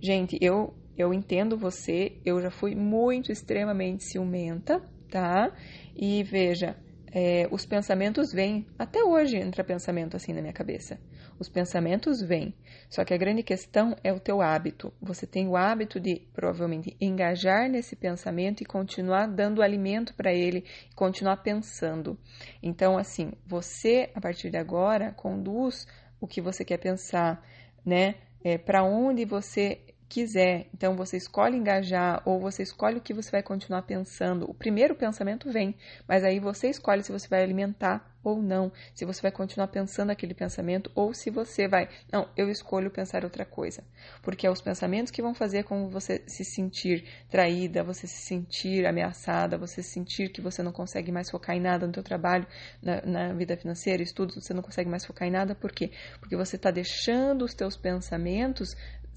Gente, 0.01 0.37
eu 0.41 0.73
eu 0.97 1.13
entendo 1.13 1.57
você, 1.57 2.17
eu 2.25 2.41
já 2.41 2.49
fui 2.49 2.73
muito 2.73 3.29
extremamente 3.29 4.05
ciumenta, 4.05 4.81
tá? 5.09 5.51
E 5.95 6.23
veja, 6.23 6.77
é, 7.17 7.47
os 7.49 7.65
pensamentos 7.65 8.33
vêm. 8.33 8.67
Até 8.77 9.01
hoje 9.01 9.37
entra 9.37 9.63
pensamento 9.63 10.17
assim 10.17 10.33
na 10.33 10.41
minha 10.41 10.51
cabeça. 10.51 10.99
Os 11.39 11.47
pensamentos 11.47 12.21
vêm. 12.21 12.53
Só 12.89 13.05
que 13.05 13.13
a 13.13 13.17
grande 13.17 13.41
questão 13.41 13.95
é 14.03 14.11
o 14.11 14.19
teu 14.19 14.41
hábito. 14.41 14.91
Você 15.01 15.25
tem 15.25 15.47
o 15.47 15.55
hábito 15.55 15.97
de 15.97 16.27
provavelmente 16.33 16.97
engajar 16.99 17.69
nesse 17.69 17.95
pensamento 17.95 18.61
e 18.61 18.65
continuar 18.65 19.27
dando 19.27 19.61
alimento 19.61 20.13
para 20.13 20.33
ele, 20.33 20.65
continuar 20.93 21.37
pensando. 21.37 22.19
Então, 22.61 22.97
assim, 22.97 23.31
você 23.47 24.09
a 24.13 24.19
partir 24.19 24.49
de 24.49 24.57
agora 24.57 25.13
conduz 25.13 25.87
o 26.19 26.27
que 26.27 26.41
você 26.41 26.65
quer 26.65 26.79
pensar, 26.79 27.41
né? 27.85 28.15
É, 28.43 28.57
para 28.57 28.83
onde 28.83 29.23
você 29.23 29.79
quiser. 30.07 30.67
Então 30.73 30.95
você 30.95 31.17
escolhe 31.17 31.57
engajar 31.57 32.21
ou 32.25 32.39
você 32.39 32.63
escolhe 32.63 32.97
o 32.97 33.01
que 33.01 33.13
você 33.13 33.31
vai 33.31 33.43
continuar 33.43 33.83
pensando. 33.83 34.49
O 34.49 34.53
primeiro 34.53 34.95
pensamento 34.95 35.51
vem, 35.51 35.75
mas 36.07 36.23
aí 36.23 36.39
você 36.39 36.69
escolhe 36.69 37.03
se 37.03 37.11
você 37.11 37.27
vai 37.27 37.43
alimentar 37.43 38.15
ou 38.25 38.41
não, 38.41 38.71
se 38.93 39.05
você 39.05 39.21
vai 39.21 39.31
continuar 39.31 39.67
pensando 39.67 40.09
aquele 40.09 40.33
pensamento 40.33 40.91
ou 40.95 41.13
se 41.13 41.29
você 41.29 41.67
vai, 41.67 41.87
não, 42.11 42.27
eu 42.35 42.49
escolho 42.49 42.89
pensar 42.89 43.23
outra 43.23 43.45
coisa. 43.45 43.83
Porque 44.23 44.47
é 44.47 44.49
os 44.49 44.61
pensamentos 44.61 45.11
que 45.11 45.21
vão 45.21 45.35
fazer 45.35 45.63
com 45.63 45.89
você 45.89 46.23
se 46.25 46.43
sentir 46.43 47.05
traída, 47.29 47.83
você 47.83 48.07
se 48.07 48.25
sentir 48.25 48.85
ameaçada, 48.87 49.59
você 49.59 49.83
sentir 49.83 50.29
que 50.29 50.41
você 50.41 50.63
não 50.63 50.71
consegue 50.71 51.11
mais 51.11 51.29
focar 51.29 51.55
em 51.55 51.61
nada 51.61 51.85
no 51.85 51.93
seu 51.93 52.01
trabalho, 52.01 52.47
na, 52.81 53.01
na 53.05 53.33
vida 53.33 53.55
financeira, 53.55 54.01
estudos, 54.01 54.35
você 54.35 54.55
não 54.55 54.63
consegue 54.63 54.89
mais 54.89 55.05
focar 55.05 55.27
em 55.27 55.31
nada, 55.31 55.53
por 55.53 55.71
quê? 55.71 55.91
Porque 56.19 56.35
você 56.35 56.55
está 56.55 56.71
deixando 56.71 57.45
os 57.45 57.53
teus 57.53 57.77
pensamentos 57.77 58.75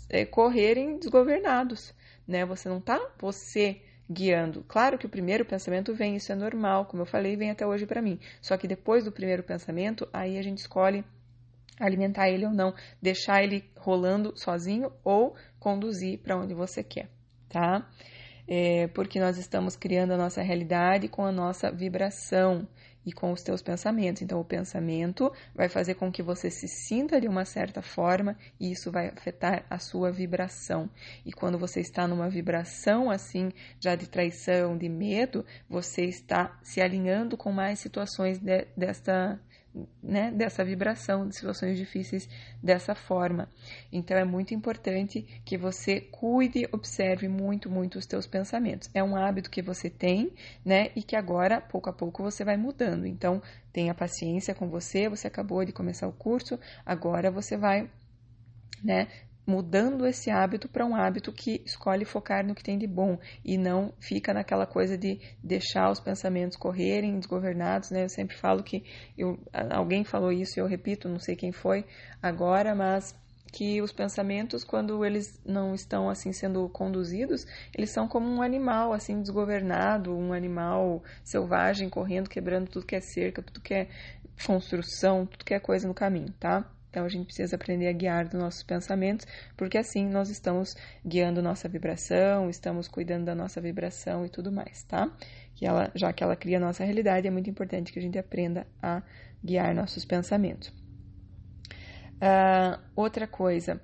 é, 0.08 0.24
correrem 0.24 0.98
desgovernados, 0.98 1.94
né? 2.26 2.44
Você 2.44 2.68
não 2.68 2.78
está 2.78 3.00
você 3.18 3.80
guiando. 4.10 4.64
Claro 4.66 4.96
que 4.96 5.06
o 5.06 5.08
primeiro 5.08 5.44
pensamento 5.44 5.94
vem, 5.94 6.16
isso 6.16 6.32
é 6.32 6.34
normal, 6.34 6.86
como 6.86 7.02
eu 7.02 7.06
falei, 7.06 7.36
vem 7.36 7.50
até 7.50 7.66
hoje 7.66 7.86
para 7.86 8.00
mim. 8.00 8.18
Só 8.40 8.56
que 8.56 8.66
depois 8.66 9.04
do 9.04 9.12
primeiro 9.12 9.42
pensamento, 9.42 10.08
aí 10.12 10.38
a 10.38 10.42
gente 10.42 10.58
escolhe 10.58 11.04
alimentar 11.78 12.28
ele 12.28 12.46
ou 12.46 12.52
não, 12.52 12.74
deixar 13.00 13.42
ele 13.42 13.70
rolando 13.76 14.32
sozinho 14.36 14.92
ou 15.04 15.36
conduzir 15.60 16.18
para 16.18 16.36
onde 16.36 16.54
você 16.54 16.82
quer, 16.82 17.08
tá? 17.48 17.88
É, 18.48 18.88
porque 18.88 19.20
nós 19.20 19.36
estamos 19.36 19.76
criando 19.76 20.12
a 20.12 20.16
nossa 20.16 20.40
realidade 20.40 21.06
com 21.06 21.24
a 21.24 21.30
nossa 21.30 21.70
vibração 21.70 22.66
e 23.08 23.12
com 23.12 23.32
os 23.32 23.42
teus 23.42 23.62
pensamentos. 23.62 24.20
Então, 24.20 24.38
o 24.40 24.44
pensamento 24.44 25.32
vai 25.54 25.68
fazer 25.68 25.94
com 25.94 26.12
que 26.12 26.22
você 26.22 26.50
se 26.50 26.68
sinta 26.68 27.20
de 27.20 27.26
uma 27.26 27.44
certa 27.44 27.80
forma 27.80 28.36
e 28.60 28.70
isso 28.70 28.90
vai 28.90 29.08
afetar 29.08 29.64
a 29.70 29.78
sua 29.78 30.10
vibração. 30.12 30.90
E 31.24 31.32
quando 31.32 31.58
você 31.58 31.80
está 31.80 32.06
numa 32.06 32.28
vibração 32.28 33.10
assim, 33.10 33.50
já 33.80 33.94
de 33.94 34.08
traição, 34.08 34.76
de 34.76 34.88
medo, 34.88 35.44
você 35.68 36.04
está 36.04 36.58
se 36.62 36.80
alinhando 36.80 37.36
com 37.36 37.50
mais 37.50 37.78
situações 37.78 38.38
de, 38.38 38.66
desta 38.76 39.40
né, 40.02 40.30
dessa 40.30 40.64
vibração, 40.64 41.28
de 41.28 41.34
situações 41.34 41.78
difíceis 41.78 42.28
dessa 42.62 42.94
forma. 42.94 43.48
Então 43.92 44.16
é 44.16 44.24
muito 44.24 44.54
importante 44.54 45.22
que 45.44 45.56
você 45.56 46.00
cuide, 46.00 46.68
observe 46.72 47.28
muito, 47.28 47.70
muito 47.70 47.98
os 47.98 48.06
teus 48.06 48.26
pensamentos. 48.26 48.90
É 48.94 49.02
um 49.02 49.16
hábito 49.16 49.50
que 49.50 49.62
você 49.62 49.88
tem, 49.90 50.32
né, 50.64 50.90
e 50.96 51.02
que 51.02 51.16
agora, 51.16 51.60
pouco 51.60 51.90
a 51.90 51.92
pouco, 51.92 52.22
você 52.22 52.44
vai 52.44 52.56
mudando. 52.56 53.06
Então 53.06 53.42
tenha 53.72 53.94
paciência 53.94 54.54
com 54.54 54.68
você, 54.68 55.08
você 55.08 55.26
acabou 55.26 55.64
de 55.64 55.72
começar 55.72 56.08
o 56.08 56.12
curso, 56.12 56.58
agora 56.84 57.30
você 57.30 57.56
vai 57.56 57.88
né, 58.82 59.08
mudando 59.48 60.06
esse 60.06 60.30
hábito 60.30 60.68
para 60.68 60.84
um 60.84 60.94
hábito 60.94 61.32
que 61.32 61.62
escolhe 61.64 62.04
focar 62.04 62.46
no 62.46 62.54
que 62.54 62.62
tem 62.62 62.76
de 62.76 62.86
bom 62.86 63.18
e 63.42 63.56
não 63.56 63.94
fica 63.98 64.34
naquela 64.34 64.66
coisa 64.66 64.98
de 64.98 65.18
deixar 65.42 65.90
os 65.90 65.98
pensamentos 65.98 66.54
correrem 66.54 67.18
desgovernados, 67.18 67.90
né? 67.90 68.04
Eu 68.04 68.10
sempre 68.10 68.36
falo 68.36 68.62
que 68.62 68.84
eu, 69.16 69.38
alguém 69.70 70.04
falou 70.04 70.30
isso 70.30 70.58
e 70.58 70.60
eu 70.60 70.66
repito, 70.66 71.08
não 71.08 71.18
sei 71.18 71.34
quem 71.34 71.50
foi 71.50 71.86
agora, 72.20 72.74
mas 72.74 73.16
que 73.50 73.80
os 73.80 73.90
pensamentos, 73.90 74.64
quando 74.64 75.02
eles 75.02 75.40
não 75.46 75.74
estão 75.74 76.10
assim 76.10 76.30
sendo 76.30 76.68
conduzidos, 76.68 77.46
eles 77.74 77.90
são 77.90 78.06
como 78.06 78.28
um 78.28 78.42
animal 78.42 78.92
assim 78.92 79.22
desgovernado, 79.22 80.14
um 80.14 80.34
animal 80.34 81.02
selvagem 81.24 81.88
correndo, 81.88 82.28
quebrando 82.28 82.68
tudo 82.68 82.84
que 82.84 82.96
é 82.96 83.00
cerca, 83.00 83.42
tudo 83.42 83.62
que 83.62 83.72
é 83.72 83.88
construção, 84.44 85.24
tudo 85.24 85.42
que 85.42 85.54
é 85.54 85.58
coisa 85.58 85.88
no 85.88 85.94
caminho, 85.94 86.34
tá? 86.38 86.70
Então 86.90 87.04
a 87.04 87.08
gente 87.08 87.26
precisa 87.26 87.56
aprender 87.56 87.88
a 87.88 87.92
guiar 87.92 88.26
os 88.26 88.32
nossos 88.32 88.62
pensamentos, 88.62 89.26
porque 89.56 89.76
assim 89.76 90.08
nós 90.08 90.30
estamos 90.30 90.74
guiando 91.04 91.42
nossa 91.42 91.68
vibração, 91.68 92.48
estamos 92.48 92.88
cuidando 92.88 93.26
da 93.26 93.34
nossa 93.34 93.60
vibração 93.60 94.24
e 94.24 94.28
tudo 94.28 94.50
mais, 94.50 94.82
tá? 94.84 95.10
Que 95.54 95.66
ela, 95.66 95.90
já 95.94 96.12
que 96.12 96.22
ela 96.22 96.36
cria 96.36 96.56
a 96.56 96.60
nossa 96.60 96.84
realidade, 96.84 97.26
é 97.26 97.30
muito 97.30 97.50
importante 97.50 97.92
que 97.92 97.98
a 97.98 98.02
gente 98.02 98.18
aprenda 98.18 98.66
a 98.82 99.02
guiar 99.44 99.74
nossos 99.74 100.04
pensamentos. 100.04 100.68
Uh, 102.20 102.80
outra 102.96 103.28
coisa, 103.28 103.80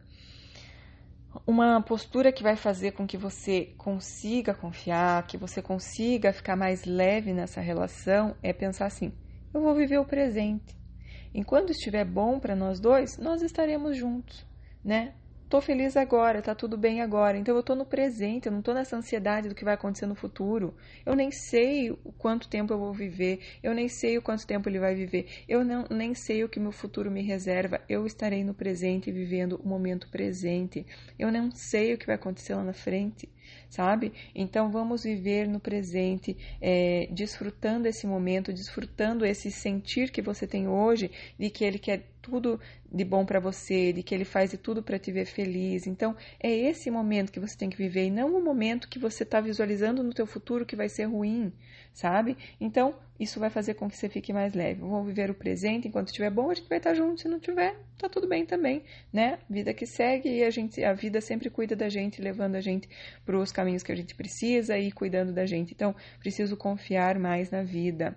uma 1.46 1.80
postura 1.82 2.32
que 2.32 2.42
vai 2.42 2.56
fazer 2.56 2.92
com 2.92 3.06
que 3.06 3.16
você 3.16 3.74
consiga 3.76 4.54
confiar, 4.54 5.26
que 5.26 5.36
você 5.36 5.60
consiga 5.60 6.32
ficar 6.32 6.56
mais 6.56 6.84
leve 6.84 7.32
nessa 7.32 7.60
relação, 7.60 8.36
é 8.42 8.52
pensar 8.52 8.86
assim: 8.86 9.12
eu 9.52 9.60
vou 9.60 9.74
viver 9.74 9.98
o 9.98 10.04
presente. 10.04 10.83
Enquanto 11.34 11.70
estiver 11.70 12.04
bom 12.04 12.38
para 12.38 12.54
nós 12.54 12.78
dois, 12.78 13.18
nós 13.18 13.42
estaremos 13.42 13.96
juntos, 13.96 14.46
né? 14.84 15.12
Tô 15.54 15.60
feliz 15.60 15.96
agora, 15.96 16.42
tá 16.42 16.52
tudo 16.52 16.76
bem 16.76 17.00
agora. 17.00 17.38
Então 17.38 17.54
eu 17.54 17.62
tô 17.62 17.76
no 17.76 17.86
presente, 17.86 18.46
eu 18.46 18.52
não 18.52 18.60
tô 18.60 18.74
nessa 18.74 18.96
ansiedade 18.96 19.48
do 19.48 19.54
que 19.54 19.64
vai 19.64 19.74
acontecer 19.74 20.04
no 20.04 20.16
futuro. 20.16 20.74
Eu 21.06 21.14
nem 21.14 21.30
sei 21.30 21.92
o 21.92 22.12
quanto 22.18 22.48
tempo 22.48 22.72
eu 22.72 22.78
vou 22.80 22.92
viver, 22.92 23.38
eu 23.62 23.72
nem 23.72 23.88
sei 23.88 24.18
o 24.18 24.22
quanto 24.22 24.44
tempo 24.44 24.68
ele 24.68 24.80
vai 24.80 24.96
viver. 24.96 25.28
Eu 25.48 25.64
não, 25.64 25.84
nem 25.88 26.12
sei 26.12 26.42
o 26.42 26.48
que 26.48 26.58
meu 26.58 26.72
futuro 26.72 27.08
me 27.08 27.22
reserva. 27.22 27.80
Eu 27.88 28.04
estarei 28.04 28.42
no 28.42 28.52
presente 28.52 29.12
vivendo 29.12 29.60
o 29.62 29.68
momento 29.68 30.08
presente. 30.08 30.84
Eu 31.16 31.30
não 31.30 31.52
sei 31.52 31.94
o 31.94 31.98
que 31.98 32.06
vai 32.06 32.16
acontecer 32.16 32.56
lá 32.56 32.64
na 32.64 32.72
frente 32.72 33.28
sabe? 33.68 34.12
Então 34.34 34.70
vamos 34.70 35.02
viver 35.02 35.46
no 35.46 35.60
presente, 35.60 36.36
é, 36.60 37.08
desfrutando 37.12 37.86
esse 37.86 38.06
momento, 38.06 38.52
desfrutando 38.52 39.24
esse 39.26 39.50
sentir 39.50 40.10
que 40.10 40.22
você 40.22 40.46
tem 40.46 40.66
hoje, 40.66 41.10
de 41.38 41.50
que 41.50 41.64
Ele 41.64 41.78
quer 41.78 42.13
tudo 42.24 42.58
de 42.90 43.04
bom 43.04 43.26
para 43.26 43.38
você, 43.38 43.92
de 43.92 44.02
que 44.02 44.14
Ele 44.14 44.24
faz 44.24 44.50
de 44.50 44.56
tudo 44.56 44.82
para 44.82 44.98
te 44.98 45.12
ver 45.12 45.26
feliz. 45.26 45.86
Então 45.86 46.16
é 46.40 46.50
esse 46.50 46.90
momento 46.90 47.30
que 47.30 47.38
você 47.38 47.56
tem 47.56 47.68
que 47.68 47.76
viver 47.76 48.06
e 48.06 48.10
não 48.10 48.34
o 48.34 48.42
momento 48.42 48.88
que 48.88 48.98
você 48.98 49.24
está 49.24 49.42
visualizando 49.42 50.02
no 50.02 50.14
teu 50.14 50.26
futuro 50.26 50.64
que 50.64 50.74
vai 50.74 50.88
ser 50.88 51.04
ruim, 51.04 51.52
sabe? 51.92 52.36
Então 52.58 52.94
isso 53.20 53.38
vai 53.38 53.50
fazer 53.50 53.74
com 53.74 53.88
que 53.88 53.96
você 53.96 54.08
fique 54.08 54.32
mais 54.32 54.54
leve. 54.54 54.80
Vamos 54.80 55.06
viver 55.06 55.30
o 55.30 55.34
presente, 55.34 55.86
enquanto 55.86 56.08
estiver 56.08 56.30
bom, 56.30 56.50
a 56.50 56.54
gente 56.54 56.68
vai 56.68 56.78
estar 56.78 56.94
junto, 56.94 57.20
se 57.20 57.28
não 57.28 57.38
tiver, 57.38 57.76
tá 57.98 58.08
tudo 58.08 58.26
bem 58.26 58.46
também, 58.46 58.82
né? 59.12 59.38
Vida 59.48 59.74
que 59.74 59.86
segue 59.86 60.28
e 60.28 60.42
a 60.42 60.50
gente, 60.50 60.82
a 60.82 60.94
vida 60.94 61.20
sempre 61.20 61.50
cuida 61.50 61.76
da 61.76 61.90
gente, 61.90 62.22
levando 62.22 62.56
a 62.56 62.60
gente 62.60 62.88
para 63.24 63.38
os 63.38 63.52
caminhos 63.52 63.82
que 63.82 63.92
a 63.92 63.96
gente 63.96 64.14
precisa 64.14 64.78
e 64.78 64.90
cuidando 64.90 65.32
da 65.32 65.44
gente. 65.44 65.74
Então, 65.74 65.94
preciso 66.18 66.56
confiar 66.56 67.18
mais 67.18 67.50
na 67.50 67.62
vida, 67.62 68.16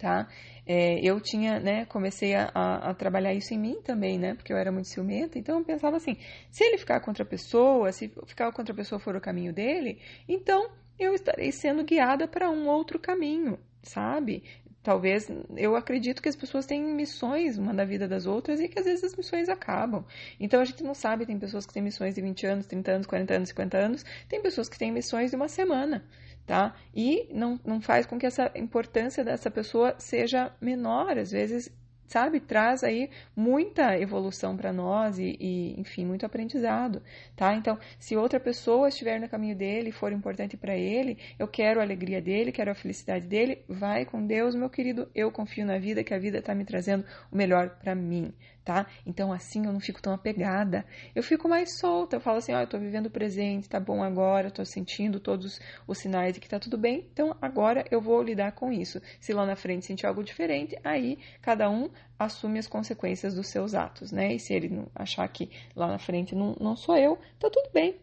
tá? 0.00 0.26
É, 0.66 0.98
eu 1.02 1.20
tinha, 1.20 1.60
né, 1.60 1.84
comecei 1.86 2.34
a, 2.34 2.50
a, 2.54 2.94
trabalhar 2.94 3.34
isso 3.34 3.52
em 3.52 3.58
mim 3.58 3.80
também, 3.82 4.18
né, 4.18 4.34
porque 4.34 4.52
eu 4.52 4.56
era 4.56 4.72
muito 4.72 4.88
ciumenta, 4.88 5.38
então 5.38 5.58
eu 5.58 5.64
pensava 5.64 5.96
assim, 5.96 6.16
se 6.50 6.64
ele 6.64 6.78
ficar 6.78 7.00
contra 7.00 7.22
a 7.22 7.26
pessoa, 7.26 7.92
se 7.92 8.08
ficar 8.26 8.50
contra 8.52 8.72
a 8.72 8.76
pessoa 8.76 8.98
for 8.98 9.14
o 9.14 9.20
caminho 9.20 9.52
dele, 9.52 10.00
então 10.28 10.70
eu 10.98 11.14
estarei 11.14 11.52
sendo 11.52 11.84
guiada 11.84 12.26
para 12.26 12.50
um 12.50 12.68
outro 12.68 12.98
caminho, 12.98 13.58
sabe? 13.82 14.44
Talvez 14.82 15.28
eu 15.56 15.76
acredito 15.76 16.22
que 16.22 16.28
as 16.28 16.36
pessoas 16.36 16.66
têm 16.66 16.82
missões 16.82 17.58
uma 17.58 17.74
da 17.74 17.84
vida 17.84 18.08
das 18.08 18.26
outras 18.26 18.60
e 18.60 18.68
que 18.68 18.78
às 18.78 18.84
vezes 18.84 19.04
as 19.04 19.14
missões 19.14 19.48
acabam. 19.48 20.04
Então 20.38 20.60
a 20.60 20.64
gente 20.64 20.82
não 20.82 20.94
sabe, 20.94 21.26
tem 21.26 21.38
pessoas 21.38 21.66
que 21.66 21.72
têm 21.72 21.82
missões 21.82 22.14
de 22.14 22.20
20 22.20 22.46
anos, 22.46 22.66
30 22.66 22.92
anos, 22.92 23.06
40 23.06 23.34
anos, 23.34 23.48
50 23.50 23.78
anos, 23.78 24.04
tem 24.28 24.40
pessoas 24.40 24.68
que 24.68 24.78
têm 24.78 24.90
missões 24.92 25.30
de 25.30 25.36
uma 25.36 25.48
semana, 25.48 26.04
tá? 26.46 26.74
E 26.94 27.28
não, 27.32 27.60
não 27.64 27.80
faz 27.80 28.06
com 28.06 28.18
que 28.18 28.26
essa 28.26 28.50
importância 28.54 29.24
dessa 29.24 29.50
pessoa 29.50 29.94
seja 29.98 30.52
menor, 30.60 31.18
às 31.18 31.30
vezes 31.30 31.70
sabe, 32.10 32.40
traz 32.40 32.82
aí 32.82 33.08
muita 33.36 33.96
evolução 33.96 34.56
para 34.56 34.72
nós 34.72 35.16
e, 35.18 35.36
e, 35.38 35.80
enfim, 35.80 36.04
muito 36.04 36.26
aprendizado, 36.26 37.00
tá? 37.36 37.54
Então, 37.54 37.78
se 38.00 38.16
outra 38.16 38.40
pessoa 38.40 38.88
estiver 38.88 39.20
no 39.20 39.28
caminho 39.28 39.54
dele, 39.54 39.92
for 39.92 40.12
importante 40.12 40.56
para 40.56 40.76
ele, 40.76 41.16
eu 41.38 41.46
quero 41.46 41.78
a 41.78 41.84
alegria 41.84 42.20
dele, 42.20 42.50
quero 42.50 42.72
a 42.72 42.74
felicidade 42.74 43.28
dele, 43.28 43.62
vai 43.68 44.04
com 44.04 44.26
Deus, 44.26 44.56
meu 44.56 44.68
querido, 44.68 45.08
eu 45.14 45.30
confio 45.30 45.64
na 45.64 45.78
vida, 45.78 46.02
que 46.02 46.12
a 46.12 46.18
vida 46.18 46.38
está 46.38 46.52
me 46.52 46.64
trazendo 46.64 47.04
o 47.30 47.36
melhor 47.36 47.78
para 47.78 47.94
mim, 47.94 48.34
tá? 48.64 48.86
Então 49.06 49.32
assim 49.32 49.64
eu 49.66 49.72
não 49.72 49.80
fico 49.80 50.02
tão 50.02 50.12
apegada. 50.12 50.84
Eu 51.14 51.22
fico 51.22 51.48
mais 51.48 51.78
solta, 51.78 52.16
eu 52.16 52.20
falo 52.20 52.38
assim, 52.38 52.52
ó, 52.52 52.58
oh, 52.58 52.60
eu 52.62 52.66
tô 52.66 52.78
vivendo 52.78 53.06
o 53.06 53.10
presente, 53.10 53.68
tá 53.68 53.78
bom 53.78 54.02
agora, 54.02 54.50
tô 54.50 54.64
sentindo 54.64 55.20
todos 55.20 55.60
os 55.86 55.98
sinais 55.98 56.34
de 56.34 56.40
que 56.40 56.48
tá 56.48 56.58
tudo 56.58 56.76
bem, 56.76 57.08
então 57.12 57.36
agora 57.40 57.84
eu 57.90 58.00
vou 58.00 58.22
lidar 58.22 58.52
com 58.52 58.72
isso. 58.72 59.00
Se 59.20 59.32
lá 59.32 59.46
na 59.46 59.56
frente 59.56 59.86
sentir 59.86 60.06
algo 60.06 60.24
diferente, 60.24 60.76
aí 60.82 61.18
cada 61.40 61.70
um 61.70 61.88
assume 62.18 62.58
as 62.58 62.66
consequências 62.66 63.34
dos 63.34 63.48
seus 63.48 63.74
atos, 63.74 64.12
né? 64.12 64.34
E 64.34 64.38
se 64.38 64.52
ele 64.52 64.86
achar 64.94 65.26
que 65.28 65.50
lá 65.74 65.88
na 65.88 65.98
frente 65.98 66.34
não, 66.34 66.54
não 66.60 66.76
sou 66.76 66.96
eu, 66.96 67.18
tá 67.38 67.48
tudo 67.50 67.70
bem, 67.72 67.96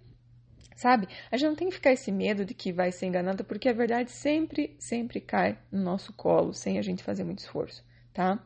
sabe? 0.75 1.07
A 1.31 1.37
gente 1.37 1.49
não 1.49 1.55
tem 1.55 1.69
que 1.69 1.75
ficar 1.75 1.91
esse 1.91 2.11
medo 2.11 2.43
de 2.43 2.53
que 2.53 2.71
vai 2.71 2.91
ser 2.91 3.05
enganada, 3.05 3.43
porque 3.43 3.69
a 3.69 3.73
verdade 3.73 4.11
sempre, 4.11 4.75
sempre 4.79 5.21
cai 5.21 5.57
no 5.71 5.83
nosso 5.83 6.13
colo, 6.13 6.53
sem 6.53 6.79
a 6.79 6.81
gente 6.81 7.03
fazer 7.03 7.23
muito 7.23 7.39
esforço, 7.39 7.83
tá? 8.13 8.39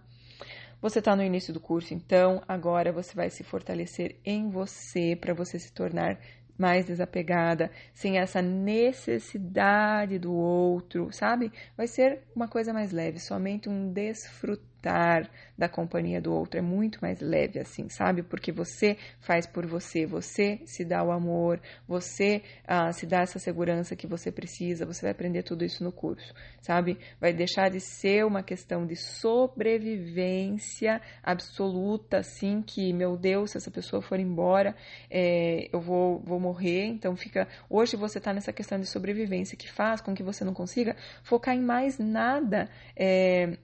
Você 0.82 0.98
está 0.98 1.16
no 1.16 1.24
início 1.24 1.54
do 1.54 1.60
curso, 1.60 1.94
então 1.94 2.42
agora 2.48 2.92
você 2.92 3.14
vai 3.14 3.30
se 3.30 3.44
fortalecer 3.44 4.20
em 4.26 4.50
você 4.50 5.16
para 5.16 5.34
você 5.34 5.60
se 5.60 5.72
tornar 5.72 6.20
mais 6.58 6.86
desapegada, 6.86 7.72
sem 7.94 8.18
essa 8.20 8.42
necessidade 8.42 10.20
do 10.20 10.34
outro, 10.34 11.12
sabe? 11.12 11.52
Vai 11.76 11.88
ser 11.88 12.24
uma 12.36 12.48
coisa 12.48 12.72
mais 12.72 12.92
leve, 12.92 13.20
somente 13.20 13.68
um 13.68 13.92
desfrutar 13.92 14.81
desfrutar 14.82 15.30
da 15.58 15.70
companhia 15.70 16.20
do 16.20 16.34
outro. 16.34 16.58
É 16.58 16.62
muito 16.62 17.00
mais 17.02 17.22
leve 17.22 17.60
assim, 17.60 17.88
sabe? 17.88 18.24
Porque 18.24 18.52
você 18.52 18.98
faz 19.20 19.46
por 19.46 19.66
você, 19.68 20.08
você 20.08 20.60
se 20.66 20.84
dá 20.84 21.04
o 21.04 21.12
amor, 21.12 21.62
você 21.88 22.42
ah, 22.68 22.92
se 22.92 23.06
dá 23.06 23.22
essa 23.22 23.38
segurança 23.38 23.96
que 23.96 24.08
você 24.08 24.32
precisa. 24.32 24.86
Você 24.86 25.04
vai 25.04 25.12
aprender 25.12 25.44
tudo 25.44 25.64
isso 25.64 25.84
no 25.84 25.92
curso, 25.92 26.34
sabe? 26.62 26.98
Vai 27.20 27.32
deixar 27.32 27.70
de 27.70 27.80
ser 27.80 28.26
uma 28.26 28.42
questão 28.42 28.86
de 28.86 28.96
sobrevivência 28.96 31.00
absoluta, 31.22 32.18
assim, 32.18 32.62
que, 32.62 32.92
meu 32.92 33.16
Deus, 33.16 33.52
se 33.52 33.58
essa 33.58 33.70
pessoa 33.70 34.02
for 34.02 34.20
embora, 34.20 34.76
é, 35.10 35.70
eu 35.72 35.80
vou, 35.80 36.20
vou 36.20 36.40
morrer. 36.40 36.86
Então, 36.86 37.16
fica. 37.16 37.48
Hoje 37.70 37.96
você 37.96 38.18
está 38.18 38.34
nessa 38.34 38.52
questão 38.52 38.80
de 38.80 38.88
sobrevivência 38.88 39.56
que 39.56 39.70
faz 39.70 40.02
com 40.02 40.16
que 40.16 40.24
você 40.24 40.44
não 40.44 40.54
consiga 40.54 40.96
focar 41.24 41.56
em 41.56 41.62
mais 41.62 42.00
nada. 42.00 42.68
É, 42.96 43.58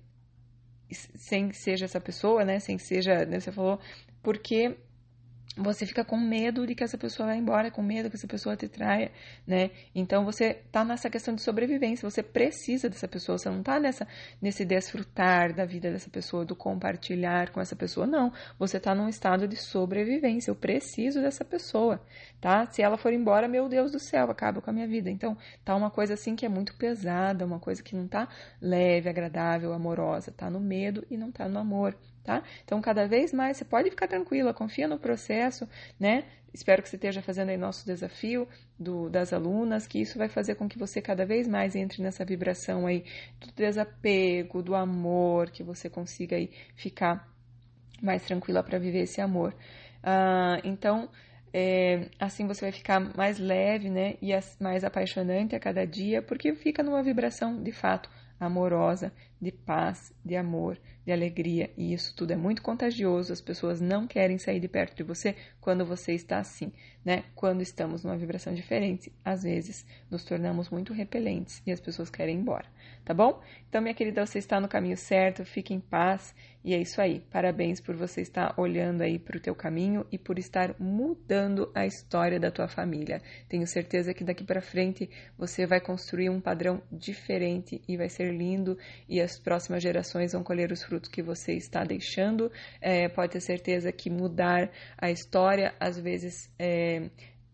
sem 0.95 1.49
que 1.49 1.57
seja 1.57 1.85
essa 1.85 1.99
pessoa, 1.99 2.45
né? 2.45 2.59
Sem 2.59 2.77
que 2.77 2.83
seja, 2.83 3.25
né, 3.25 3.39
você 3.39 3.51
falou, 3.51 3.79
porque 4.21 4.77
você 5.57 5.85
fica 5.85 6.05
com 6.05 6.17
medo 6.17 6.65
de 6.67 6.75
que 6.75 6.83
essa 6.83 6.97
pessoa 6.97 7.27
vá 7.27 7.35
embora, 7.35 7.71
com 7.71 7.81
medo 7.81 8.09
que 8.09 8.15
essa 8.15 8.27
pessoa 8.27 8.55
te 8.55 8.67
traia, 8.67 9.11
né? 9.45 9.71
Então 9.93 10.23
você 10.23 10.53
tá 10.71 10.85
nessa 10.85 11.09
questão 11.09 11.33
de 11.33 11.41
sobrevivência, 11.41 12.09
você 12.09 12.21
precisa 12.21 12.89
dessa 12.89 13.07
pessoa, 13.07 13.37
você 13.37 13.49
não 13.49 13.63
tá 13.63 13.79
nessa 13.79 14.07
nesse 14.41 14.63
desfrutar 14.63 15.53
da 15.53 15.65
vida 15.65 15.91
dessa 15.91 16.09
pessoa, 16.09 16.45
do 16.45 16.55
compartilhar 16.55 17.51
com 17.51 17.59
essa 17.59 17.75
pessoa, 17.75 18.05
não. 18.05 18.31
Você 18.59 18.79
tá 18.79 18.93
num 18.93 19.09
estado 19.09 19.47
de 19.47 19.55
sobrevivência, 19.55 20.51
eu 20.51 20.55
preciso 20.55 21.21
dessa 21.21 21.43
pessoa, 21.43 22.01
tá? 22.39 22.65
Se 22.67 22.81
ela 22.81 22.97
for 22.97 23.11
embora, 23.11 23.47
meu 23.47 23.67
Deus 23.67 23.91
do 23.91 23.99
céu, 23.99 24.29
acaba 24.29 24.61
com 24.61 24.69
a 24.69 24.73
minha 24.73 24.87
vida. 24.87 25.09
Então, 25.09 25.37
tá 25.65 25.75
uma 25.75 25.89
coisa 25.89 26.13
assim 26.13 26.35
que 26.35 26.45
é 26.45 26.49
muito 26.49 26.75
pesada, 26.75 27.45
uma 27.45 27.59
coisa 27.59 27.81
que 27.81 27.95
não 27.95 28.07
tá 28.07 28.27
leve, 28.61 29.09
agradável, 29.09 29.73
amorosa, 29.73 30.31
tá 30.31 30.49
no 30.49 30.59
medo 30.59 31.05
e 31.09 31.17
não 31.17 31.31
tá 31.31 31.47
no 31.47 31.59
amor 31.59 31.97
tá? 32.27 32.43
Então, 32.65 32.81
cada 32.81 33.07
vez 33.07 33.31
mais, 33.31 33.55
você 33.55 33.63
pode 33.63 33.89
ficar 33.89 34.05
tranquila, 34.05 34.53
confia 34.53 34.85
no 34.85 34.99
processo, 34.99 35.65
né? 35.97 36.25
Espero 36.53 36.83
que 36.83 36.89
você 36.89 36.97
esteja 36.97 37.21
fazendo 37.21 37.49
aí 37.49 37.57
nosso 37.57 37.85
desafio 37.85 38.45
do, 38.77 39.09
das 39.09 39.31
alunas, 39.31 39.87
que 39.87 40.01
isso 40.01 40.17
vai 40.17 40.27
fazer 40.27 40.55
com 40.55 40.67
que 40.67 40.77
você 40.77 41.01
cada 41.01 41.25
vez 41.25 41.47
mais 41.47 41.73
entre 41.73 42.03
nessa 42.03 42.25
vibração 42.25 42.85
aí 42.85 43.05
do 43.39 43.49
desapego, 43.53 44.61
do 44.61 44.75
amor, 44.75 45.51
que 45.51 45.63
você 45.63 45.89
consiga 45.89 46.35
aí 46.35 46.51
ficar 46.75 47.33
mais 48.01 48.25
tranquila 48.25 48.61
para 48.61 48.77
viver 48.77 49.03
esse 49.03 49.21
amor. 49.21 49.55
Ah, 50.03 50.59
então, 50.65 51.09
é, 51.53 52.09
assim 52.19 52.45
você 52.45 52.65
vai 52.65 52.73
ficar 52.73 52.99
mais 53.15 53.39
leve, 53.39 53.89
né? 53.89 54.15
E 54.21 54.31
mais 54.59 54.83
apaixonante 54.83 55.55
a 55.55 55.59
cada 55.61 55.87
dia, 55.87 56.21
porque 56.21 56.53
fica 56.55 56.83
numa 56.83 57.01
vibração 57.01 57.63
de 57.63 57.71
fato 57.71 58.09
amorosa, 58.39 59.11
de 59.41 59.51
paz, 59.51 60.13
de 60.27 60.35
amor, 60.35 60.77
de 61.05 61.11
alegria. 61.11 61.71
E 61.77 61.93
isso 61.93 62.13
tudo 62.15 62.33
é 62.33 62.35
muito 62.35 62.61
contagioso. 62.61 63.31
As 63.31 63.41
pessoas 63.41 63.79
não 63.79 64.05
querem 64.05 64.37
sair 64.37 64.59
de 64.59 64.67
perto 64.67 64.95
de 64.95 65.03
você 65.03 65.35
quando 65.61 65.85
você 65.85 66.13
está 66.13 66.39
assim, 66.39 66.71
né? 67.03 67.23
Quando 67.33 67.61
estamos 67.61 68.03
numa 68.03 68.17
vibração 68.17 68.53
diferente, 68.53 69.11
às 69.23 69.43
vezes 69.43 69.85
nos 70.11 70.23
tornamos 70.23 70.69
muito 70.69 70.93
repelentes 70.93 71.61
e 71.65 71.71
as 71.71 71.79
pessoas 71.79 72.09
querem 72.09 72.35
ir 72.35 72.39
embora, 72.39 72.65
tá 73.03 73.13
bom? 73.13 73.41
Então, 73.67 73.81
minha 73.81 73.93
querida, 73.93 74.25
você 74.25 74.39
está 74.39 74.59
no 74.59 74.67
caminho 74.67 74.97
certo, 74.97 75.45
fique 75.45 75.73
em 75.73 75.79
paz 75.79 76.33
e 76.63 76.73
é 76.73 76.81
isso 76.81 77.01
aí. 77.01 77.21
Parabéns 77.31 77.79
por 77.79 77.95
você 77.95 78.21
estar 78.21 78.53
olhando 78.57 79.01
aí 79.01 79.17
para 79.17 79.37
o 79.37 79.39
teu 79.39 79.55
caminho 79.55 80.05
e 80.11 80.17
por 80.17 80.37
estar 80.37 80.75
mudando 80.79 81.71
a 81.73 81.85
história 81.85 82.39
da 82.39 82.51
tua 82.51 82.67
família. 82.67 83.21
Tenho 83.47 83.65
certeza 83.65 84.13
que 84.13 84.23
daqui 84.23 84.43
para 84.43 84.61
frente 84.61 85.09
você 85.37 85.65
vai 85.65 85.79
construir 85.79 86.29
um 86.29 86.41
padrão 86.41 86.81
diferente 86.91 87.81
e 87.87 87.95
vai 87.95 88.09
ser 88.09 88.33
lindo 88.33 88.77
e 89.07 89.21
as 89.21 89.39
próximas 89.39 89.81
vão 90.25 90.43
colher 90.43 90.71
os 90.71 90.83
frutos 90.83 91.09
que 91.09 91.21
você 91.21 91.53
está 91.53 91.83
deixando. 91.83 92.51
É, 92.81 93.07
pode 93.09 93.33
ter 93.33 93.41
certeza 93.41 93.91
que 93.91 94.09
mudar 94.09 94.69
a 94.97 95.11
história 95.11 95.73
às 95.79 95.97
vezes 95.97 96.51
é, 96.59 97.09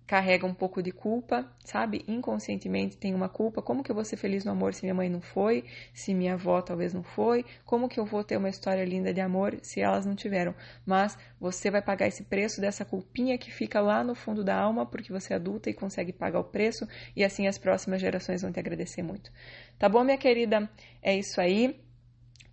carrega 0.05 0.45
um 0.45 0.53
pouco 0.53 0.81
de 0.83 0.91
culpa, 0.91 1.49
sabe? 1.65 2.03
Inconscientemente 2.07 2.97
tem 2.97 3.15
uma 3.15 3.29
culpa. 3.29 3.61
Como 3.61 3.81
que 3.81 3.89
eu 3.89 3.95
vou 3.95 4.03
ser 4.03 4.17
feliz 4.17 4.43
no 4.43 4.51
amor 4.51 4.73
se 4.73 4.83
minha 4.83 4.93
mãe 4.93 5.09
não 5.09 5.21
foi? 5.21 5.63
Se 5.93 6.13
minha 6.13 6.33
avó 6.33 6.61
talvez 6.61 6.93
não 6.93 7.03
foi? 7.03 7.45
Como 7.65 7.87
que 7.87 7.99
eu 7.99 8.05
vou 8.05 8.23
ter 8.23 8.37
uma 8.37 8.49
história 8.49 8.83
linda 8.83 9.13
de 9.13 9.21
amor 9.21 9.57
se 9.63 9.81
elas 9.81 10.05
não 10.05 10.15
tiveram? 10.15 10.53
Mas 10.85 11.17
você 11.39 11.71
vai 11.71 11.81
pagar 11.81 12.07
esse 12.07 12.23
preço 12.23 12.59
dessa 12.59 12.83
culpinha 12.83 13.37
que 13.37 13.51
fica 13.51 13.79
lá 13.79 14.03
no 14.03 14.13
fundo 14.13 14.43
da 14.43 14.55
alma 14.55 14.85
porque 14.85 15.11
você 15.11 15.33
é 15.33 15.35
adulta 15.35 15.69
e 15.69 15.73
consegue 15.73 16.11
pagar 16.11 16.41
o 16.41 16.43
preço 16.43 16.87
e 17.15 17.23
assim 17.23 17.47
as 17.47 17.57
próximas 17.57 18.01
gerações 18.01 18.41
vão 18.41 18.51
te 18.51 18.59
agradecer 18.59 19.01
muito. 19.01 19.31
Tá 19.79 19.87
bom, 19.87 20.03
minha 20.03 20.17
querida? 20.17 20.69
É 21.01 21.15
isso 21.15 21.39
aí. 21.39 21.81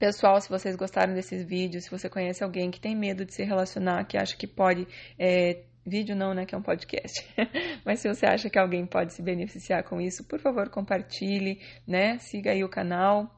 Pessoal, 0.01 0.41
se 0.41 0.49
vocês 0.49 0.75
gostaram 0.77 1.13
desses 1.13 1.45
vídeos, 1.45 1.85
se 1.85 1.91
você 1.91 2.09
conhece 2.09 2.43
alguém 2.43 2.71
que 2.71 2.81
tem 2.81 2.97
medo 2.97 3.23
de 3.23 3.35
se 3.35 3.45
relacionar, 3.45 4.05
que 4.05 4.17
acha 4.17 4.35
que 4.35 4.47
pode 4.47 4.89
é, 5.19 5.63
Vídeo 5.85 6.17
não, 6.17 6.33
né? 6.33 6.47
Que 6.47 6.55
é 6.55 6.59
um 6.59 6.63
podcast. 6.63 7.27
Mas 7.85 8.01
se 8.01 8.09
você 8.09 8.25
acha 8.25 8.49
que 8.49 8.59
alguém 8.59 8.87
pode 8.87 9.13
se 9.13 9.23
beneficiar 9.23 9.83
com 9.85 10.01
isso, 10.01 10.25
por 10.25 10.39
favor, 10.39 10.71
compartilhe, 10.71 11.61
né? 11.87 12.19
Siga 12.19 12.53
aí 12.53 12.65
o 12.65 12.69
canal, 12.69 13.31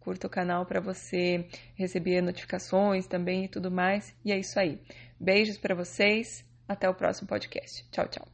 curta 0.00 0.26
o 0.26 0.30
canal 0.30 0.66
para 0.66 0.80
você 0.80 1.46
receber 1.76 2.20
notificações 2.20 3.06
também 3.06 3.44
e 3.44 3.48
tudo 3.48 3.70
mais. 3.70 4.12
E 4.24 4.32
é 4.32 4.38
isso 4.38 4.58
aí. 4.58 4.80
Beijos 5.20 5.58
para 5.58 5.74
vocês. 5.74 6.44
Até 6.68 6.88
o 6.88 6.94
próximo 6.94 7.28
podcast. 7.28 7.84
Tchau, 7.90 8.08
tchau. 8.08 8.31